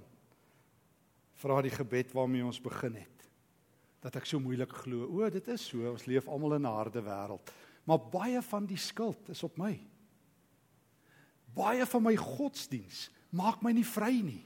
Vra 1.42 1.58
die 1.66 1.74
gebed 1.74 2.14
waarmee 2.14 2.46
ons 2.46 2.62
begin 2.62 3.02
het. 3.02 3.13
Dat 4.04 4.18
ek 4.20 4.28
so 4.28 4.40
moeilik 4.42 4.72
glo. 4.84 5.08
O, 5.08 5.28
dit 5.32 5.46
is 5.48 5.64
so. 5.64 5.80
Ons 5.88 6.04
leef 6.10 6.28
almal 6.28 6.58
in 6.58 6.66
'n 6.68 6.76
harde 6.76 7.00
wêreld. 7.00 7.52
Maar 7.84 8.00
baie 8.12 8.42
van 8.42 8.66
die 8.66 8.76
skuld 8.76 9.28
is 9.28 9.42
op 9.42 9.56
my. 9.56 9.80
Baie 11.54 11.86
van 11.86 12.02
my 12.02 12.16
godsdiens 12.16 13.10
maak 13.30 13.62
my 13.62 13.72
nie 13.72 13.86
vry 13.86 14.20
nie. 14.20 14.42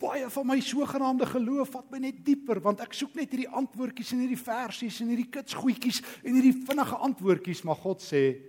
Baie 0.00 0.28
van 0.30 0.46
my 0.46 0.58
sogenaamde 0.60 1.26
geloof 1.26 1.70
vat 1.70 1.90
my 1.90 1.98
net 1.98 2.24
dieper 2.24 2.60
want 2.60 2.80
ek 2.80 2.92
soek 2.96 3.14
net 3.14 3.30
hierdie 3.30 3.48
antwoordjies 3.48 4.12
in 4.12 4.24
hierdie 4.24 4.40
versies 4.40 5.00
en 5.00 5.12
hierdie 5.12 5.30
kitsgoetjies 5.30 6.02
en 6.24 6.34
hierdie 6.34 6.56
vinnige 6.66 6.96
antwoordjies 6.96 7.62
maar 7.62 7.76
God 7.76 8.02
sê 8.02 8.40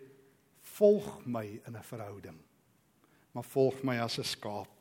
volg 0.77 1.25
my 1.25 1.45
in 1.67 1.75
'n 1.75 1.83
verhouding. 1.83 2.39
Maar 3.33 3.43
volg 3.43 3.83
my 3.83 3.99
as 3.99 4.17
'n 4.19 4.23
skaap 4.23 4.80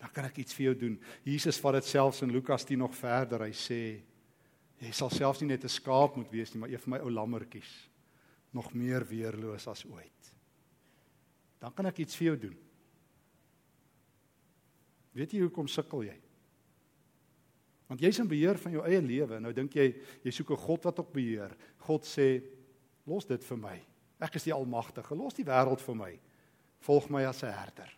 dan 0.00 0.12
kan 0.14 0.24
ek 0.24 0.40
iets 0.40 0.56
vir 0.56 0.70
jou 0.70 0.76
doen. 0.86 0.96
Jesus 1.26 1.60
vat 1.60 1.76
dit 1.76 1.90
selfs 1.90 2.22
in 2.24 2.32
Lukas 2.32 2.64
10 2.64 2.80
nog 2.80 2.94
verder. 2.96 3.44
Hy 3.44 3.52
sê 3.52 3.80
jy 4.80 4.92
sal 4.96 5.12
selfs 5.12 5.42
nie 5.42 5.50
net 5.52 5.64
'n 5.64 5.68
skaap 5.68 6.16
moet 6.16 6.30
wees 6.32 6.54
nie, 6.54 6.60
maar 6.60 6.72
een 6.72 6.80
van 6.80 6.90
my 6.90 7.00
ou 7.04 7.10
lammetjies 7.10 7.88
nog 8.52 8.72
meer 8.72 9.04
weerloos 9.04 9.68
as 9.68 9.84
ooit. 9.84 10.32
Dan 11.60 11.72
kan 11.74 11.86
ek 11.86 11.98
iets 11.98 12.16
vir 12.16 12.26
jou 12.26 12.36
doen. 12.36 12.56
Weet 15.12 15.32
jy 15.32 15.40
hoekom 15.40 15.68
sukkel 15.68 16.04
jy? 16.04 16.16
Want 17.88 18.00
jy's 18.00 18.18
in 18.18 18.28
beheer 18.28 18.56
van 18.58 18.72
jou 18.72 18.84
eie 18.86 19.02
lewe. 19.02 19.40
Nou 19.40 19.52
dink 19.52 19.74
jy 19.74 19.94
jy 20.24 20.30
soek 20.30 20.50
'n 20.50 20.56
God 20.56 20.84
wat 20.84 20.98
op 20.98 21.12
beheer. 21.12 21.54
God 21.78 22.04
sê 22.04 22.42
los 23.06 23.26
dit 23.26 23.44
vir 23.44 23.56
my. 23.56 23.80
Ek 24.20 24.34
is 24.36 24.44
die 24.44 24.54
almagtige. 24.54 25.14
Los 25.14 25.34
die 25.34 25.44
wêreld 25.44 25.80
vir 25.80 25.94
my. 25.94 26.18
Volg 26.80 27.10
my 27.10 27.24
as 27.24 27.42
'n 27.42 27.52
herder. 27.52 27.92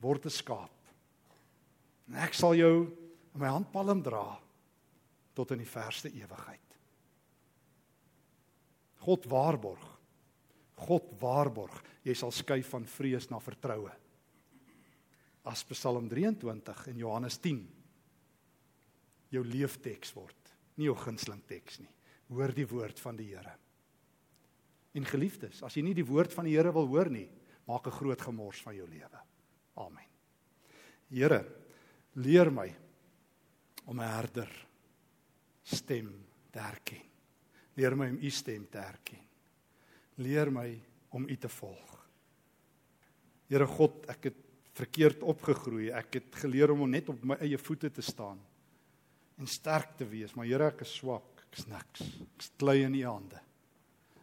Word 0.00 0.26
'n 0.26 0.30
skaap. 0.30 0.81
En 2.12 2.20
ek 2.20 2.36
sal 2.36 2.52
jou 2.58 2.74
in 3.32 3.40
my 3.40 3.48
handpalm 3.48 4.02
dra 4.04 4.26
tot 5.32 5.54
in 5.54 5.62
die 5.62 5.68
verste 5.68 6.10
ewigheid. 6.12 6.76
God 9.02 9.26
waarborg. 9.32 9.86
God 10.82 11.08
waarborg, 11.20 11.78
jy 12.04 12.14
sal 12.18 12.32
skuif 12.34 12.68
van 12.74 12.84
vrees 12.90 13.28
na 13.30 13.38
vertroue. 13.42 13.90
As 15.48 15.64
Psalm 15.70 16.08
23 16.10 16.90
en 16.92 17.00
Johannes 17.00 17.38
10 17.42 17.62
jou 19.32 19.42
leefteks 19.46 20.12
word, 20.14 20.52
nie 20.76 20.90
jou 20.90 20.96
gunsteling 20.98 21.40
teks 21.48 21.80
nie. 21.80 21.90
Hoor 22.32 22.52
die 22.54 22.68
woord 22.68 23.00
van 23.00 23.16
die 23.18 23.30
Here. 23.32 23.54
En 24.92 25.08
geliefdes, 25.08 25.62
as 25.64 25.76
jy 25.76 25.84
nie 25.86 25.96
die 25.96 26.06
woord 26.06 26.34
van 26.34 26.46
die 26.48 26.54
Here 26.58 26.72
wil 26.74 26.90
hoor 26.90 27.10
nie, 27.10 27.28
maak 27.66 27.86
'n 27.86 27.98
groot 27.98 28.20
gemors 28.20 28.60
van 28.60 28.76
jou 28.76 28.86
lewe. 28.86 29.20
Amen. 29.76 30.08
Here, 31.08 31.44
leer 32.14 32.50
my 32.50 32.68
om 33.84 34.00
'n 34.00 34.08
herder 34.08 34.50
stem 35.62 36.12
te 36.50 36.58
herken. 36.58 37.02
Leer 37.74 37.96
my 37.96 38.08
om 38.08 38.18
u 38.20 38.30
stem 38.30 38.66
te 38.70 38.78
herken. 38.78 39.18
Leer 40.16 40.50
my 40.50 40.80
om 41.10 41.28
u 41.28 41.36
te 41.36 41.48
volg. 41.48 42.06
Here 43.48 43.66
God, 43.66 44.06
ek 44.08 44.24
het 44.24 44.36
verkeerd 44.72 45.22
opgegroei. 45.22 45.90
Ek 45.90 46.14
het 46.14 46.34
geleer 46.34 46.70
om 46.70 46.90
net 46.90 47.08
op 47.08 47.24
my 47.24 47.36
eie 47.40 47.58
voete 47.58 47.90
te 47.90 48.02
staan 48.02 48.40
en 49.38 49.46
sterk 49.46 49.96
te 49.96 50.04
wees, 50.06 50.34
maar 50.34 50.46
Here, 50.46 50.66
ek 50.66 50.84
is 50.84 50.94
swak. 50.94 51.42
Ek 51.50 51.58
is 51.58 51.66
niks. 51.66 52.00
Ek 52.00 52.44
is 52.44 52.50
klei 52.56 52.82
in 52.84 52.94
u 52.94 53.04
hande. 53.04 53.40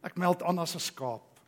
Ek 0.02 0.16
meld 0.18 0.44
aan 0.44 0.60
as 0.60 0.76
'n 0.76 0.80
skaap. 0.80 1.40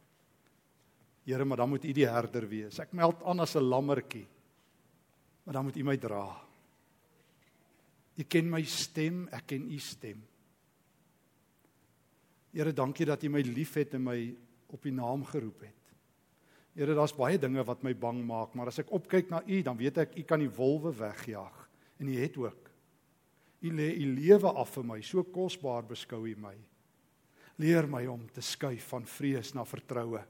Here, 1.26 1.46
maar 1.46 1.58
dan 1.58 1.70
moet 1.70 1.86
u 1.86 1.94
die 1.94 2.08
herder 2.08 2.48
wees. 2.48 2.80
Ek 2.80 2.94
meld 2.94 3.24
aan 3.24 3.40
as 3.40 3.56
'n 3.56 3.64
lammertjie. 3.64 4.28
Maar 5.44 5.54
dan 5.54 5.64
moet 5.64 5.78
U 5.78 5.84
my 5.84 5.98
dra. 5.98 6.26
U 8.16 8.24
ken 8.24 8.50
my 8.50 8.62
stem, 8.68 9.26
ek 9.34 9.48
ken 9.54 9.70
U 9.72 9.80
stem. 9.82 10.20
Here, 12.52 12.74
dankie 12.76 13.08
dat 13.08 13.24
U 13.24 13.30
my 13.32 13.42
liefhet 13.48 13.96
en 13.98 14.04
my 14.06 14.18
op 14.72 14.86
U 14.86 14.92
naam 14.94 15.24
geroep 15.26 15.64
het. 15.66 15.94
Here, 16.76 16.96
daar's 16.96 17.16
baie 17.16 17.40
dinge 17.40 17.64
wat 17.68 17.84
my 17.84 17.94
bang 17.98 18.22
maak, 18.28 18.54
maar 18.56 18.72
as 18.72 18.82
ek 18.84 18.92
opkyk 18.94 19.32
na 19.32 19.42
U, 19.48 19.62
dan 19.66 19.80
weet 19.80 20.04
ek 20.06 20.20
U 20.20 20.26
kan 20.28 20.44
die 20.44 20.52
wolwe 20.52 20.94
wegjaag 20.96 21.64
en 22.02 22.12
U 22.12 22.20
het 22.20 22.38
ook. 22.42 22.70
U 23.62 23.72
lê 23.78 23.92
U 24.02 24.06
lewe 24.18 24.52
af 24.58 24.76
vir 24.78 24.86
my, 24.88 25.00
so 25.06 25.24
kosbaar 25.24 25.88
beskou 25.90 26.24
U 26.28 26.36
my. 26.40 26.56
Leer 27.62 27.88
my 27.90 28.06
om 28.10 28.24
te 28.34 28.42
skuif 28.42 28.88
van 28.94 29.06
vrees 29.06 29.52
na 29.54 29.66
vertroue. 29.68 30.22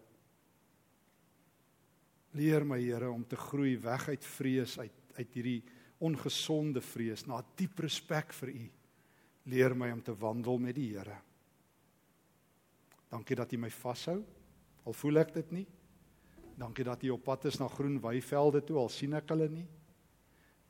Leer 2.36 2.66
my 2.68 2.80
Here 2.82 3.12
om 3.12 3.24
te 3.28 3.40
groei 3.40 3.78
weg 3.80 4.10
uit 4.12 4.26
vrees 4.26 4.80
uit 4.80 5.01
uit 5.18 5.34
hierdie 5.38 5.60
ongesonde 6.02 6.82
vrees 6.82 7.26
na 7.30 7.42
diep 7.58 7.80
respek 7.84 8.34
vir 8.42 8.54
U. 8.56 8.64
Leer 9.52 9.76
my 9.78 9.92
om 9.94 10.02
te 10.06 10.16
wandel 10.18 10.58
met 10.62 10.76
die 10.78 10.92
Here. 10.94 11.18
Dankie 13.12 13.36
dat 13.36 13.54
U 13.54 13.60
my 13.60 13.70
vashou. 13.74 14.22
Al 14.86 14.98
voel 14.98 15.22
ek 15.22 15.34
dit 15.36 15.54
nie. 15.60 15.68
Dankie 16.58 16.86
dat 16.86 17.04
U 17.04 17.14
op 17.16 17.24
pad 17.26 17.46
is 17.50 17.60
na 17.60 17.68
groen 17.70 18.00
weivelde 18.02 18.64
toe 18.66 18.78
al 18.82 18.90
sien 18.94 19.14
ek 19.18 19.34
hulle 19.34 19.50
nie. 19.50 19.68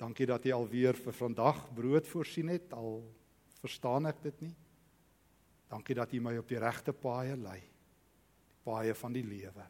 Dankie 0.02 0.26
dat 0.26 0.46
U 0.48 0.54
alweer 0.56 0.98
vir 0.98 1.14
vandag 1.14 1.68
brood 1.78 2.08
voorsien 2.10 2.50
het 2.50 2.74
al 2.74 3.04
verstaan 3.62 4.10
ek 4.10 4.24
dit 4.24 4.48
nie. 4.48 4.56
Dankie 5.72 5.96
dat 5.96 6.14
U 6.14 6.22
my 6.24 6.36
op 6.40 6.50
die 6.50 6.60
regte 6.60 6.94
paaie 6.94 7.38
lei. 7.38 7.60
Die 7.62 8.64
paaie 8.66 8.96
van 8.98 9.14
die 9.16 9.24
lewe. 9.24 9.68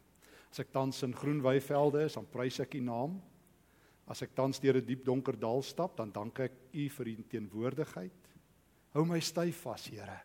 As 0.50 0.62
ek 0.62 0.72
tans 0.72 1.02
in 1.06 1.14
groen 1.16 1.42
weivelde 1.44 2.06
is, 2.08 2.16
dan 2.18 2.26
prys 2.28 2.58
ek 2.64 2.74
U 2.76 2.82
naam. 2.84 3.20
As 4.10 4.22
ek 4.22 4.34
tans 4.34 4.58
deur 4.60 4.76
'n 4.76 4.80
die 4.80 4.94
diep 4.94 5.04
donker 5.04 5.36
dal 5.36 5.62
stap, 5.62 5.96
dan 5.96 6.10
dank 6.12 6.40
ek 6.40 6.52
U 6.74 6.88
vir 6.88 7.08
U 7.08 7.22
teenwoordigheid. 7.22 8.28
Hou 8.94 9.04
my 9.04 9.20
styf 9.20 9.62
vas, 9.64 9.86
Here. 9.86 10.20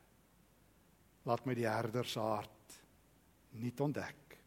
Laat 1.26 1.46
my 1.46 1.54
die 1.54 1.68
herder 1.68 2.06
se 2.06 2.20
hart 2.20 2.80
nie 3.60 3.74
ontdek. 3.80 4.38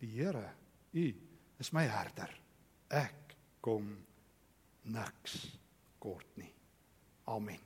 Die 0.00 0.10
Here, 0.18 0.46
U 0.92 1.06
is 1.58 1.72
my 1.72 1.86
herder. 1.86 2.30
Ek 2.90 3.36
kom 3.60 3.92
niks 4.84 5.36
kort 6.02 6.36
nie. 6.36 6.52
Amen. 7.30 7.62